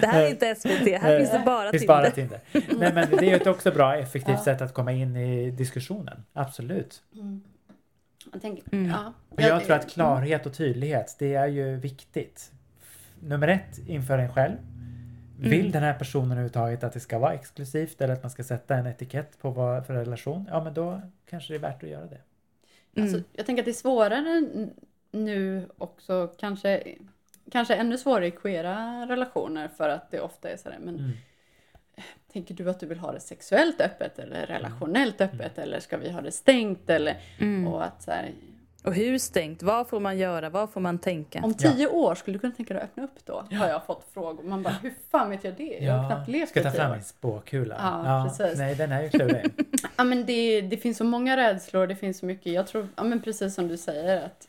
[0.00, 2.02] Det här är inte SVT, här finns det bara Det finns Tinder.
[2.02, 2.40] bara Tinder.
[2.78, 4.44] Nej men det är ju ett också bra effektivt Ja.
[4.44, 6.24] sätt att komma in i diskussionen.
[6.32, 7.02] Absolut.
[7.14, 7.42] Mm.
[8.32, 8.90] Jag tänker, Mm.
[8.90, 9.12] ja.
[9.36, 12.52] Men jag tror att klarhet och tydlighet, det är ju viktigt.
[13.20, 14.56] Nummer ett, inför en själv.
[15.38, 15.72] Vill Mm.
[15.72, 18.86] den här personen överhuvudtaget att det ska vara exklusivt eller att man ska sätta en
[18.86, 20.48] etikett på vad för relation?
[20.50, 22.18] Ja, men då kanske det är värt att göra det.
[22.96, 23.24] Alltså, Mm.
[23.32, 24.42] jag tänker att det är svårare
[25.10, 26.94] nu också, kanske,
[27.50, 31.10] kanske ännu svårare i queera relationer för att det ofta är sådär, men Mm.
[32.32, 36.10] tänker du att du vill ha det sexuellt öppet eller relationellt öppet eller ska vi
[36.10, 37.66] ha det stängt eller Mm.
[37.66, 38.30] och att så här,
[38.84, 39.62] Och hur stängt?
[39.62, 40.50] Vad får man göra?
[40.50, 41.40] Vad får man tänka?
[41.44, 43.44] Om tio år, skulle du kunna tänka dig att öppna upp då?
[43.56, 44.42] Har jag fått frågor.
[44.42, 45.78] Man bara, hur fan vet jag det?
[45.80, 47.76] Jag har knappt levt ska i ta fram min spåkula.
[48.04, 48.58] Ja, precis.
[48.58, 49.46] Nej, den är ju klurig.
[49.96, 52.52] Ja, men det, det finns så många rädslor, det finns så mycket.
[52.52, 54.48] Jag tror, ja, men precis som du säger, att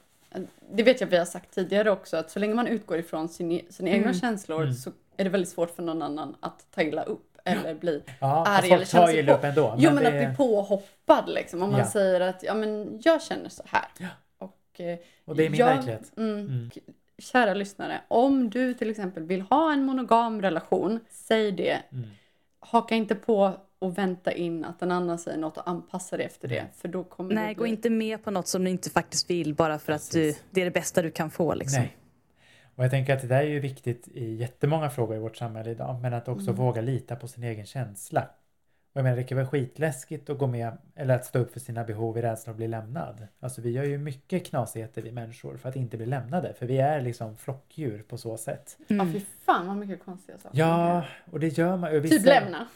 [0.71, 3.61] det vet jag vi har sagt tidigare också, att så länge man utgår ifrån sin,
[3.69, 4.19] sina egna Mm.
[4.19, 4.73] känslor Mm.
[4.73, 8.45] så är det väldigt svårt för någon annan att ta illa upp eller bli Ja,
[8.47, 9.37] arg eller folk känna tar sig illa på.
[9.37, 9.75] upp ändå.
[9.77, 11.63] Jo, men det- att bli påhoppad liksom.
[11.63, 11.85] Om man Ja.
[11.91, 13.85] säger att ja, men jag känner så här.
[13.97, 14.07] Ja.
[14.37, 16.11] Och, eh, Och det är min jag- verklighet.
[16.17, 16.69] Mm, Mm.
[17.17, 21.81] Kära lyssnare, om du till exempel vill ha en monogam relation, säg det.
[21.91, 22.09] Mm.
[22.59, 26.47] Haka inte på och vänta in att en annan säger något och anpassa dig efter
[26.47, 26.61] det.
[26.61, 26.71] Nej.
[26.81, 27.71] För då kommer Nej, det gå bli...
[27.71, 30.43] inte med på något som du inte faktiskt vill bara för att du, Precis.
[30.51, 31.53] det är det bästa du kan få.
[31.53, 31.79] Liksom.
[31.79, 31.97] Nej.
[32.76, 35.72] Och jag tänker att det där är ju viktigt i jättemånga frågor i vårt samhälle
[35.72, 35.99] idag.
[36.01, 36.55] Men att också Mm.
[36.55, 38.22] våga lita på sin egen känsla.
[38.93, 41.59] Och jag menar, det kan vara skitläskigt att gå med eller att stå upp för
[41.59, 43.28] sina behov i rädsla att bli lämnad.
[43.39, 46.53] Alltså vi gör ju mycket knasigheter vi människor för att inte bli lämnade.
[46.53, 48.78] För vi är liksom flockdjur på så sätt.
[48.88, 49.13] Ja, Mm.
[49.13, 50.57] fy fan vad mycket konstiga saker.
[50.59, 51.95] Ja, och det gör man.
[51.95, 52.67] och Typ vissa- lämna.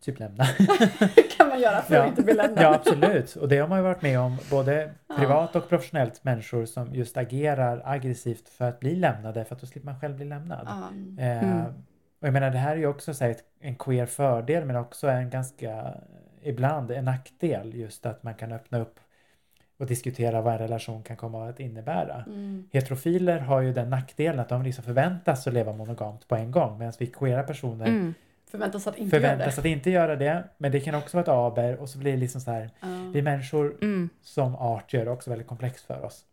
[0.00, 0.44] Typ lämna.
[1.36, 2.02] kan man göra för Ja.
[2.02, 2.64] att inte bli lämnad.
[2.64, 3.36] Ja, absolut.
[3.36, 7.16] Och det har man ju varit med om både privat och professionellt människor som just
[7.16, 10.68] agerar aggressivt för att bli lämnade för att då slipper man själv bli lämnad.
[11.18, 11.64] Eh, Mm.
[12.20, 14.76] Och jag menar det här är ju också så här, ett, en queer fördel men
[14.76, 15.94] också en ganska
[16.42, 19.00] ibland en nackdel just att man kan öppna upp
[19.78, 22.24] och diskutera vad en relation kan komma att innebära.
[22.26, 22.68] Mm.
[22.72, 26.78] Heterofiler har ju den nackdelen att de liksom förväntas att leva monogamt på en gång
[26.78, 28.14] medan vi queera personer Mm.
[28.50, 29.60] Förväntas att inte göra förväntas det.
[29.60, 32.18] att inte göra det men det kan också vara ett aber och så blir det
[32.18, 32.86] liksom så här Ja.
[33.12, 34.08] vi människor Mm.
[34.22, 36.24] som art gör det också väldigt komplext för oss.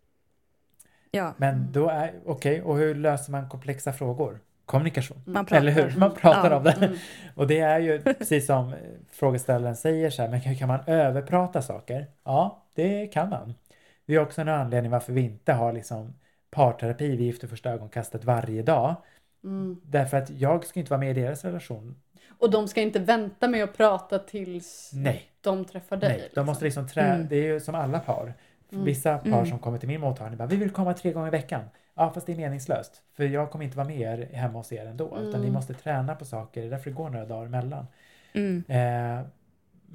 [1.11, 1.33] Ja.
[1.37, 4.39] Men då är, okej, och hur löser man komplexa frågor?
[4.65, 5.21] Kommunikation.
[5.25, 5.57] Man pratar.
[5.61, 5.99] Eller hur?
[5.99, 6.57] Man pratar Ja.
[6.57, 6.71] om det.
[6.71, 6.95] Mm.
[7.35, 8.73] Och det är ju precis som
[9.11, 12.07] frågeställaren säger så här, men hur kan man överprata saker?
[12.23, 13.53] Ja, det kan man.
[14.05, 16.13] Det är också en anledning varför vi inte har liksom
[16.51, 18.95] parterapi vid Gift första ögonkastet varje dag.
[19.43, 19.81] Mm.
[19.83, 21.95] Därför att jag ska inte vara med i deras relation.
[22.39, 26.09] Och de ska inte vänta med att prata tills Nej, de träffar dig.
[26.09, 26.17] nej.
[26.19, 26.45] De liksom.
[26.45, 27.01] måste liksom trä...
[27.01, 27.27] Mm.
[27.27, 28.33] Det är ju som alla par.
[28.71, 28.85] Mm.
[28.85, 29.45] Vissa par Mm.
[29.45, 31.61] som kommer till min mottagning bara, vi vill komma tre gånger i veckan.
[31.95, 33.01] Ja, fast det är meningslöst.
[33.15, 35.05] För jag kommer inte vara med er hemma hos er ändå.
[35.19, 35.53] Utan ni Mm.
[35.53, 36.61] måste träna på saker.
[36.61, 37.87] Det är därför det går några dagar emellan.
[38.33, 38.63] Mm.
[38.67, 39.25] Eh,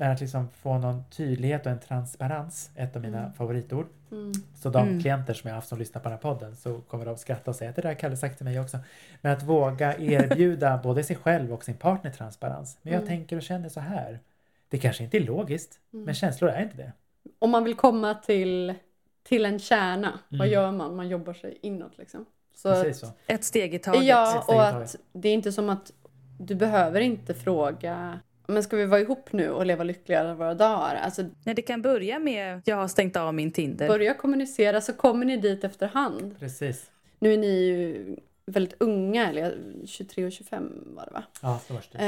[0.01, 3.33] men att liksom få någon tydlighet och en transparens, ett av mina Mm.
[3.33, 3.87] favoritord.
[4.13, 4.33] Mm.
[4.55, 5.01] Så de Mm.
[5.01, 7.57] klienter som jag haft som lyssnar på den här podden så kommer de skratta och
[7.57, 8.79] säga att det där har Kalle sagt till mig också.
[9.21, 12.79] Men att våga erbjuda både sig själv och sin partner transparens.
[12.83, 13.09] Men jag Mm.
[13.09, 14.21] tänker och känner så här.
[14.69, 16.05] Det kanske inte är logiskt, Mm.
[16.05, 16.93] men känslor är inte det.
[17.39, 18.75] Om man vill komma till,
[19.23, 20.53] till en kärna, vad Mm.
[20.53, 20.97] gör man?
[20.97, 22.27] Man jobbar sig inåt liksom.
[22.55, 23.15] Så Precis att, så.
[23.27, 24.05] Ett steg i taget.
[24.05, 25.93] Ja, och att det är inte som att
[26.39, 28.21] du behöver inte fråga
[28.51, 30.95] men ska vi vara ihop nu och leva lyckliga alla våra dagar?
[30.95, 33.89] Alltså Nej, det kan börja med jag har stängt av min Tinder.
[33.89, 36.37] börja kommunicera så kommer ni dit efterhand.
[36.39, 36.91] Precis.
[37.19, 39.55] Nu är ni ju väldigt unga, eller
[39.87, 41.23] 23 och 25 var det va?
[41.43, 41.99] Ja, så vars det.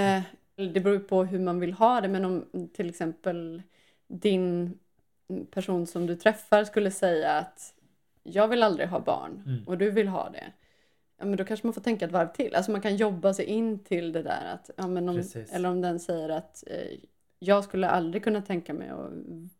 [0.57, 3.63] Eh, det beror ju på hur man vill ha det, men om till exempel
[4.09, 4.79] din
[5.51, 7.75] person som du träffar skulle säga att
[8.23, 9.65] jag vill aldrig ha barn Mm.
[9.67, 10.45] och du vill ha det.
[11.23, 12.55] Ja, men då kanske man får tänka ett varv till.
[12.55, 14.55] Alltså man kan jobba sig in till det där.
[14.55, 15.53] Att, ja, men om, Precis.
[15.53, 16.99] eller om den säger att eh,
[17.39, 19.11] jag skulle aldrig kunna tänka mig att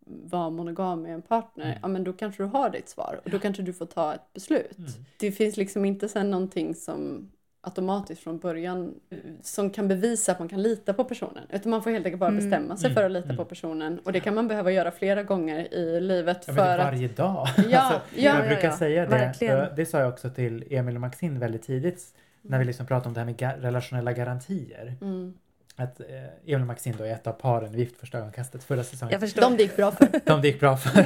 [0.07, 1.65] vara monogam med en partner.
[1.65, 1.79] Mm.
[1.83, 4.33] Ja, men då kanske du har ditt svar och då kanske du får ta ett
[4.33, 4.79] beslut.
[4.79, 4.91] Mm.
[5.19, 7.31] Det finns liksom inte sen någonting som
[7.65, 11.45] automatiskt från början eh, som kan bevisa att man kan lita på personen.
[11.51, 12.45] Utan man får helt enkelt bara Mm.
[12.45, 12.95] bestämma sig Mm.
[12.95, 13.37] för att lita Mm.
[13.37, 13.99] på personen.
[14.05, 16.85] Och det kan man behöva göra flera gånger i livet Ja, för är att...
[16.85, 17.49] varje dag.
[17.71, 18.77] Ja, alltså, ja, jag ja, brukar ja.
[18.77, 19.09] säga det.
[19.11, 19.61] Verkligen.
[19.61, 22.05] och Det sa jag också till Emil och Maxine väldigt tidigt.
[22.43, 24.95] När vi liksom pratade om det här med ga- relationella garantier.
[25.01, 25.35] Mm.
[25.77, 26.07] Att eh,
[26.47, 29.13] Emil och Maxine då är ett av paren i Gift första ögonkastet förra säsongen.
[29.13, 29.43] Jag förstår.
[29.43, 30.09] De det gick bra för.
[30.27, 31.01] De det gick bra för.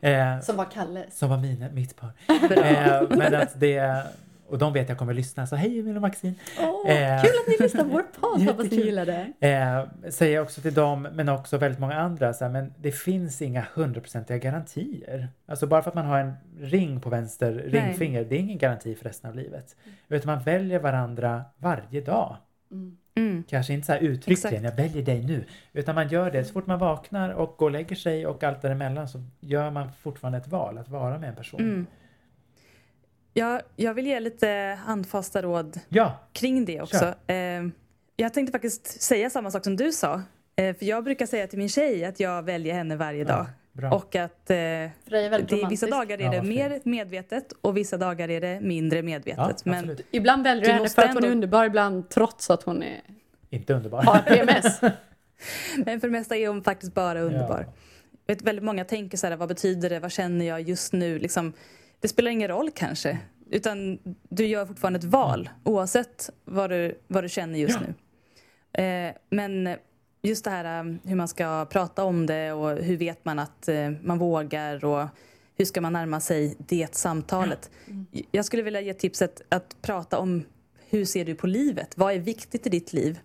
[0.08, 1.18] eh, Som var Kalles.
[1.18, 2.10] som var mina, mitt par.
[2.48, 2.64] Bra.
[2.64, 4.02] Eh, men att det,
[4.54, 5.46] och de vet jag kommer lyssna.
[5.46, 6.34] Så hej Emil och Maxine.
[6.60, 8.42] Åh, Eh, kul att ni lyssnar på vår podd.
[8.42, 9.48] Hoppas ni gillar det.
[9.48, 12.92] Eh, säger jag också till dem, men också väldigt många andra, så här, men det
[12.92, 15.28] finns inga hundraprocentiga garantier.
[15.46, 18.94] Alltså bara för att man har en ring på vänster ringfinger, det är ingen garanti
[18.94, 19.76] för resten av livet.
[20.08, 22.36] Utan man väljer varandra varje dag.
[22.70, 22.96] Mm.
[23.16, 23.44] Mm.
[23.48, 24.78] Kanske inte så här uttryckligen, Exakt.
[24.78, 25.44] jag väljer dig nu.
[25.72, 28.62] Utan man gör det så fort man vaknar och går och lägger sig och allt
[28.62, 31.60] däremellan så gör man fortfarande ett val att vara med en person.
[31.60, 31.86] Mm.
[33.34, 37.14] Ja, jag vill ge lite handfasta råd Ja, kring det också.
[37.26, 37.36] Eh,
[38.16, 40.22] jag tänkte faktiskt säga samma sak som du sa.
[40.56, 43.46] Eh, för jag brukar säga till min tjej att jag väljer henne varje dag.
[43.72, 43.90] bra.
[43.94, 47.76] Och att eh, Freja är det, vissa dagar är Ja, det vad mer medvetet och
[47.76, 49.62] vissa dagar är det mindre medvetet.
[49.64, 49.96] ja, Men.
[50.10, 53.00] Ibland väljer Du henne för att hon är underbar, ibland trots att hon är,
[53.50, 54.02] Inte underbar.
[54.02, 54.80] har PMS.
[55.86, 57.66] Men för det mesta är hon faktiskt bara underbar.
[58.26, 61.18] vet, väldigt många tänker så här, vad betyder det, vad känner jag just nu?
[61.18, 61.52] Liksom,
[62.04, 63.18] det spelar ingen roll kanske.
[63.50, 63.98] Utan
[64.28, 67.86] du gör fortfarande ett val oavsett vad du, vad du känner just Ja.
[67.86, 68.82] nu.
[68.84, 69.76] Eh, men
[70.22, 73.68] just det här um, hur man ska prata om det och hur vet man att
[73.68, 75.08] eh, man vågar och
[75.56, 77.70] hur ska man närma sig det samtalet.
[78.30, 80.44] Jag skulle vilja ge tipset att prata om
[80.88, 81.98] hur ser du på livet?
[81.98, 83.20] Vad är viktigt i ditt liv?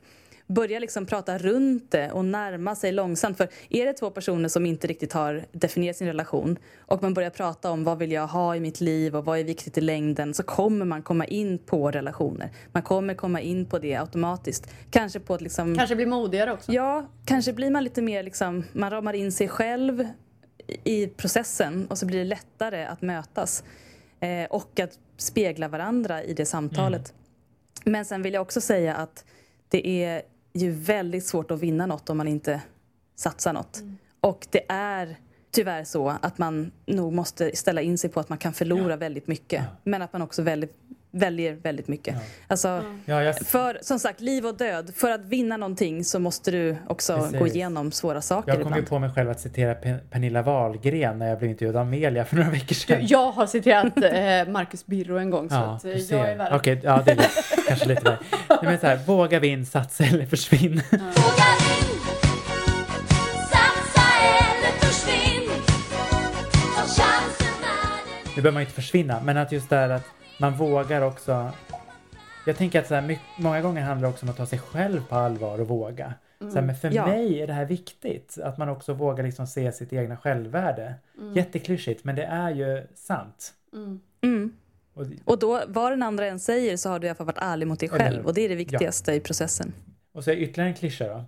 [0.54, 3.38] Börja liksom prata runt det och närma sig långsamt.
[3.38, 7.30] För är det två personer som inte riktigt har definierat sin relation och man börjar
[7.30, 10.34] prata om vad vill jag ha i mitt liv och vad är viktigt i längden
[10.34, 12.50] så kommer man komma in på relationer.
[12.72, 14.74] Man kommer komma in på det automatiskt.
[14.92, 15.76] Kanske på ett liksom...
[15.76, 16.72] Kanske bli modigare också.
[16.72, 20.08] Ja, kanske blir man lite mer liksom, man ramar in sig själv
[20.84, 23.64] i processen och så blir det lättare att mötas
[24.20, 27.14] eh, och att spegla varandra i det samtalet.
[27.84, 29.26] Men sen vill jag också säga att
[29.70, 30.22] det är
[30.54, 32.62] ju väldigt svårt att vinna något om man inte
[33.16, 33.84] satsar något.
[34.22, 35.18] Och det är
[35.52, 39.28] tyvärr så att man nog måste ställa in sig på att man kan förlora väldigt
[39.28, 39.64] mycket.
[39.84, 40.76] Men att man också väldigt,
[41.12, 42.16] väljer väldigt mycket.
[42.48, 44.92] Alltså, Ja, jag, för som sagt, liv och död.
[44.96, 47.40] För att vinna någonting så måste du också Precis.
[47.40, 48.88] gå igenom svåra saker jag kom ju ibland.
[48.90, 52.36] på mig själv att citera Pe- Pernilla Wahlgren när jag blev intervjuad av Amelia för
[52.36, 53.08] några veckor sedan.
[53.08, 56.54] jag har citerat eh, Marcus Birro en gång så Ja, att, eh, jag är värd.
[56.54, 57.30] Okej, ja det är lite,
[57.68, 58.18] kanske lite där.
[58.50, 60.82] Nej, men så här, våga vinn, satsa eller försvinn.
[60.92, 61.00] Det
[68.36, 70.04] Nu behöver man ju inte försvinna, men att just det här att
[70.40, 71.52] man vågar också.
[72.46, 74.60] Jag tänker att så här, my- många gånger handlar det också om att ta sig
[74.60, 76.14] själv på allvar och våga.
[76.40, 77.06] Så här, men för Ja.
[77.08, 80.94] mig är det här viktigt, att man också vågar liksom se sitt egna självvärde.
[81.36, 83.54] Jätteklyschigt, men det är ju sant.
[84.24, 84.54] Mm.
[84.94, 87.38] Och, Och då, vad den andra än säger så har du i alla fall varit
[87.42, 88.26] ärlig mot dig själv.
[88.26, 89.74] Och det är det viktigaste i processen.
[90.14, 91.24] och så är ytterligare en klyscha då.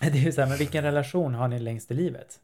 [0.00, 2.40] Det är ju så här, men vilken relation har ni längst i livet?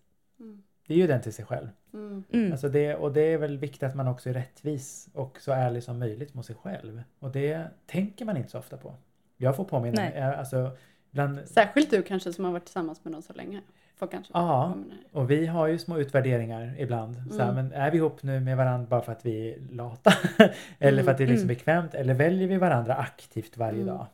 [0.86, 1.68] Det är ju den till sig själv.
[1.94, 2.52] Mm.
[2.52, 5.82] Alltså det, och det är väl viktigt att man också är rättvis och så ärlig
[5.82, 7.02] som möjligt mot sig själv.
[7.18, 8.94] Och det tänker man inte så ofta på.
[9.36, 10.10] Jag får påminna Nej.
[10.10, 10.70] mig, alltså
[11.10, 13.60] bland, Särskilt du kanske som har varit tillsammans med någon så länge.
[13.96, 14.74] Får kanske Ja.
[15.12, 17.16] och vi har ju små utvärderingar ibland.
[17.30, 17.54] Så här, Mm.
[17.54, 20.12] men är vi ihop nu med varandra bara för att vi är lata?
[20.78, 21.56] eller för att det är liksom Mm.
[21.56, 21.94] bekvämt?
[21.94, 23.86] Eller väljer vi varandra aktivt varje Mm.
[23.94, 24.06] dag?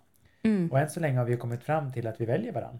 [0.43, 0.71] Mm.
[0.73, 2.79] Och än så länge har vi kommit fram till att vi väljer varandra.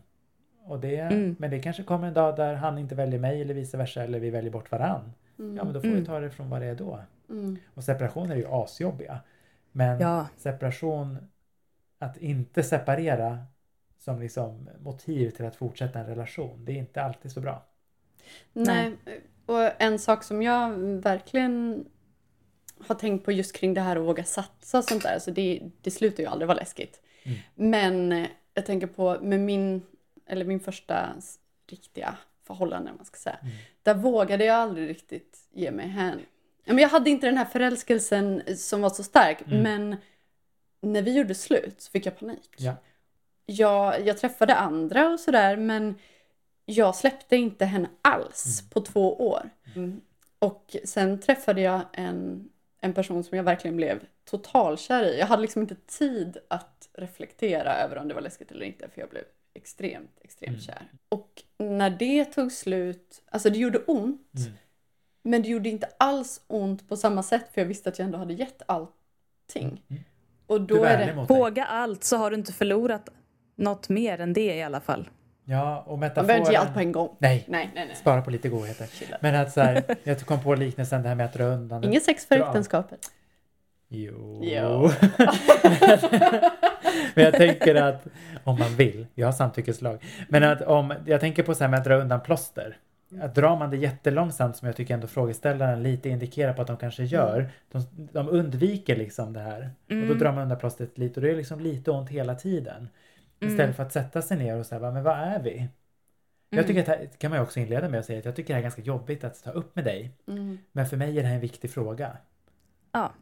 [0.69, 1.37] Och det, Mm.
[1.39, 4.21] Men det kanske kommer en dag där han inte väljer mig eller vice versa eller
[4.21, 5.13] vi väljer bort varann.
[5.37, 6.05] Ja men då får vi Mm.
[6.05, 7.01] ta det från vad det är då.
[7.31, 7.57] Mm.
[7.75, 9.19] Och separationer är ju asjobbiga.
[9.73, 10.27] Men Ja.
[10.37, 11.19] separation,
[11.99, 13.39] att inte separera
[13.99, 17.65] som liksom motiv till att fortsätta en relation, det är inte alltid så bra.
[18.53, 18.93] Nej.
[19.47, 21.85] Och en sak som jag verkligen
[22.89, 25.19] har tänkt på just kring det här att våga satsa och sånt där.
[25.19, 27.01] Så det, det slutar ju aldrig vara läskigt.
[27.25, 27.39] Mm.
[27.55, 29.83] Men jag tänker på med min,
[30.29, 31.15] eller min första
[31.67, 33.39] riktiga förhållande, man ska säga.
[33.43, 33.55] Mm.
[33.83, 36.21] Där vågade jag aldrig riktigt ge mig hän.
[36.65, 39.41] Men Jag hade inte den här förälskelsen som var så stark.
[39.47, 39.63] Mm.
[39.63, 39.97] Men
[40.81, 42.51] när vi gjorde slut så fick jag panik.
[42.59, 42.75] Ja.
[43.47, 45.95] Jag, jag träffade andra och sådär men
[46.65, 48.71] jag släppte inte henne alls Mm.
[48.71, 49.51] på två år.
[50.39, 52.49] Och sen träffade jag en,
[52.81, 55.19] en person som jag verkligen blev totalkär i.
[55.19, 59.01] Jag hade liksom inte tid att reflektera över om det var läskigt eller inte för
[59.01, 59.25] jag blev
[59.59, 60.61] extremt, extremt Mm.
[60.61, 60.83] kär.
[61.09, 64.33] Och när det tog slut, alltså det gjorde ont.
[64.37, 64.53] Mm.
[65.23, 68.19] Men det gjorde inte alls ont på samma sätt för jag visste att jag ändå
[68.19, 69.83] hade gett allting.
[69.91, 70.03] Mm.
[70.47, 71.13] Och Du då är det...
[71.29, 73.09] Våga allt så har du inte förlorat
[73.57, 75.09] något mer än det i alla fall.
[75.45, 76.87] Ja, och Man behöver inte ge allt på metaforen...
[76.87, 77.17] en gång.
[77.19, 77.97] Nej, Nej, nej, nej.
[77.97, 78.87] spara på lite godheter.
[78.87, 79.17] Chilla.
[79.21, 81.85] Men att så här, jag kom på liknelsen det här med att dra undan.
[81.85, 83.11] Inget sex för äktenskapet.
[83.89, 84.41] Jo.
[84.45, 84.91] Jo.
[87.15, 88.07] Men jag tänker att
[88.45, 91.79] om man vill, jag har samtyckeslag, men att om, jag tänker på så här med
[91.79, 92.77] att dra undan plåster.
[93.21, 96.77] Att drar man det jättelångsamt som jag tycker ändå frågeställaren lite indikerar på att de
[96.77, 97.51] kanske gör.
[97.73, 97.83] De,
[98.13, 99.61] de undviker liksom det här.
[99.63, 100.19] Och då Mm.
[100.19, 102.89] drar man undan plåstret lite och det är liksom lite ont hela tiden.
[103.41, 103.75] Istället Mm.
[103.75, 105.69] för att sätta sig ner och säga, men vad är vi?
[106.51, 108.49] Jag tycker att det här kan man också inleda med att säga att jag tycker
[108.49, 110.11] det här är ganska jobbigt att ta upp med dig.
[110.29, 110.59] Mm.
[110.73, 112.17] Men för mig är det här en viktig fråga.
[112.93, 113.13] Ja.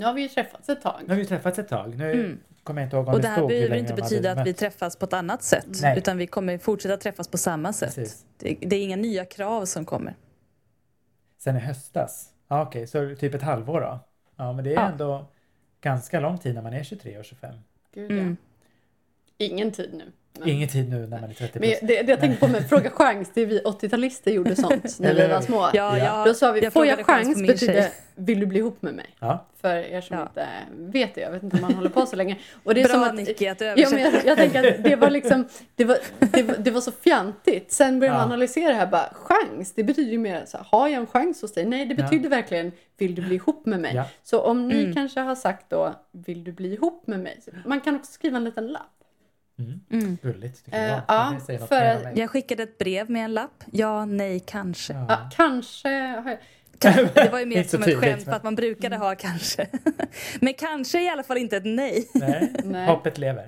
[0.00, 1.00] Nu har vi ju träffats ett tag.
[1.06, 1.96] Nu har vi träffats ett tag.
[1.98, 2.40] Nu Mm.
[2.62, 4.56] kommer jag inte ihåg om Och det, det här behöver inte betyda att vi mött.
[4.58, 5.66] träffas på ett annat sätt.
[5.82, 5.98] Nej.
[5.98, 7.94] Utan vi kommer fortsätta träffas på samma sätt.
[8.38, 10.14] Det, det är inga nya krav som kommer.
[11.38, 12.30] Sen i höstas?
[12.48, 13.98] Ja, okej, så typ ett halvår då?
[14.36, 14.88] Ja, men det är Ja.
[14.90, 15.26] ändå
[15.80, 17.54] ganska lång tid när man är 23 och 25.
[17.94, 18.36] Gud, Mm.
[19.36, 19.46] ja.
[19.46, 20.12] ingen tid nu.
[20.38, 21.80] Men, Ingen tid nu när man är 30 men plus.
[21.80, 25.14] det, det jag tänkte på med Fråga chans, det är vi 80-talister gjorde sånt när
[25.14, 25.68] vi var små.
[25.74, 26.24] Ja, Ja.
[26.26, 29.06] Då sa vi, jag får jag chans betyder, vill du bli ihop med mig?
[29.20, 29.46] Ja.
[29.60, 30.22] För er som Ja.
[30.22, 32.36] inte vet det, jag vet inte om man håller på så länge.
[32.64, 34.84] Och det är Bra som att, Nicky att du Ja, men jag, jag tänker att
[34.84, 37.72] det var liksom, det var, det var, det var så fjantigt.
[37.72, 40.88] Sen började man analysera det här, bara chans, det betyder ju mer så här, har
[40.88, 41.64] jag en chans hos dig?
[41.66, 42.02] Nej, det Ja.
[42.02, 43.94] betyder verkligen, vill du bli ihop med mig?
[43.94, 44.04] Ja.
[44.22, 44.94] Så om ni Mm.
[44.94, 47.40] kanske har sagt då, vill du bli ihop med mig?
[47.66, 48.82] Man kan också skriva en liten lapp.
[49.60, 49.80] Mm.
[50.04, 50.18] Mm.
[50.22, 51.00] Gulligt tycker Eh, jag.
[51.08, 52.12] ja, säger något för.
[52.18, 53.64] Jag skickade ett brev med en lapp.
[53.72, 54.92] Ja, nej, kanske.
[54.92, 55.06] Ja.
[55.08, 56.38] Ja, kanske jag,
[57.14, 59.66] Det var ju mer som ett tydligt, skämt men- för att man brukade ha kanske.
[60.40, 62.08] Men kanske i alla fall inte ett nej.
[62.14, 62.52] Nej.
[62.64, 62.86] Nej.
[62.86, 63.44] Hoppet lever.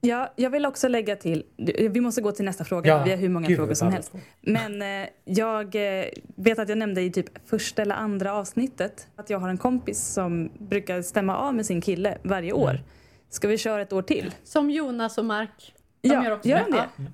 [0.00, 1.44] Ja, jag vill också lägga till,
[1.90, 4.12] vi måste gå till nästa fråga, vi har hur många Gud, frågor som helst.
[4.40, 6.04] Men eh, jag eh,
[6.36, 10.06] vet att jag nämnde i typ första eller andra avsnittet att jag har en kompis
[10.06, 12.70] som brukar stämma av med sin kille varje år.
[12.70, 12.82] Mm.
[13.30, 14.34] Ska vi köra ett år till?
[14.44, 15.74] som Jonas och Mark.
[16.00, 16.64] De Ja, gör också gör det.
[16.64, 16.88] de det?
[16.96, 17.04] Ja.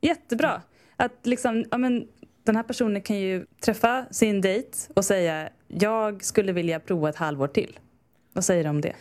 [0.00, 0.62] Jättebra.
[0.96, 2.08] Att liksom, ja, men,
[2.42, 7.16] den här personen kan ju träffa sin dejt och säga jag skulle vilja prova ett
[7.16, 7.78] halvår till.
[8.32, 8.92] Vad säger du om det?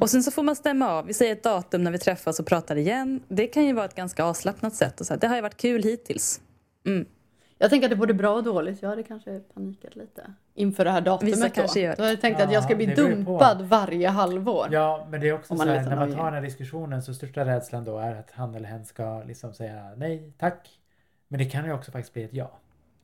[0.00, 1.06] Och sen så får man stämma av.
[1.06, 3.22] Vi säger ett datum när vi träffas och pratar igen.
[3.28, 5.00] Det kan ju vara ett ganska avslappnat sätt.
[5.00, 6.40] Och så här, det har ju varit kul hittills.
[6.86, 7.06] Mm.
[7.62, 8.82] Jag tänker att det är både bra och dåligt.
[8.82, 10.22] Jag hade kanske panikat lite
[10.54, 11.54] inför det här datumet Vissa då.
[11.54, 11.96] kanske gör.
[11.96, 13.10] Då hade jag tänkt att jag ska Ja, bli det ju på.
[13.10, 14.68] dumpad varje halvår.
[14.70, 17.14] Ja, men det är också så här, lite när man tar den här diskussionen så
[17.14, 20.68] största rädslan då är att han eller hen ska liksom säga nej, tack.
[21.28, 22.50] Men det kan ju också faktiskt bli ett ja.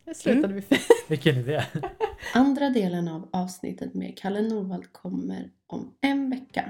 [0.05, 0.81] Det slutade vi fint.
[1.09, 1.63] Vilken idé.
[2.35, 6.65] Andra delen av avsnittet med Kalle Norvald kommer om en vecka.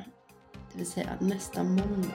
[0.72, 2.08] Det vill säga nästa måndag.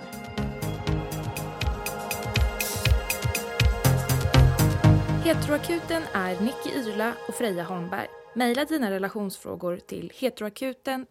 [5.24, 8.08] Heteroakuten är Nicky Yrla och Freja Holmberg.
[8.36, 11.06] Maila dina relationsfrågor till heteroakuten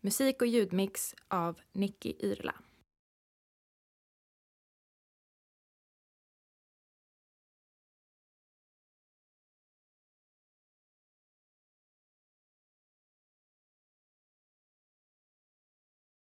[0.00, 2.54] Musik och ljudmix av Nicky Yrla.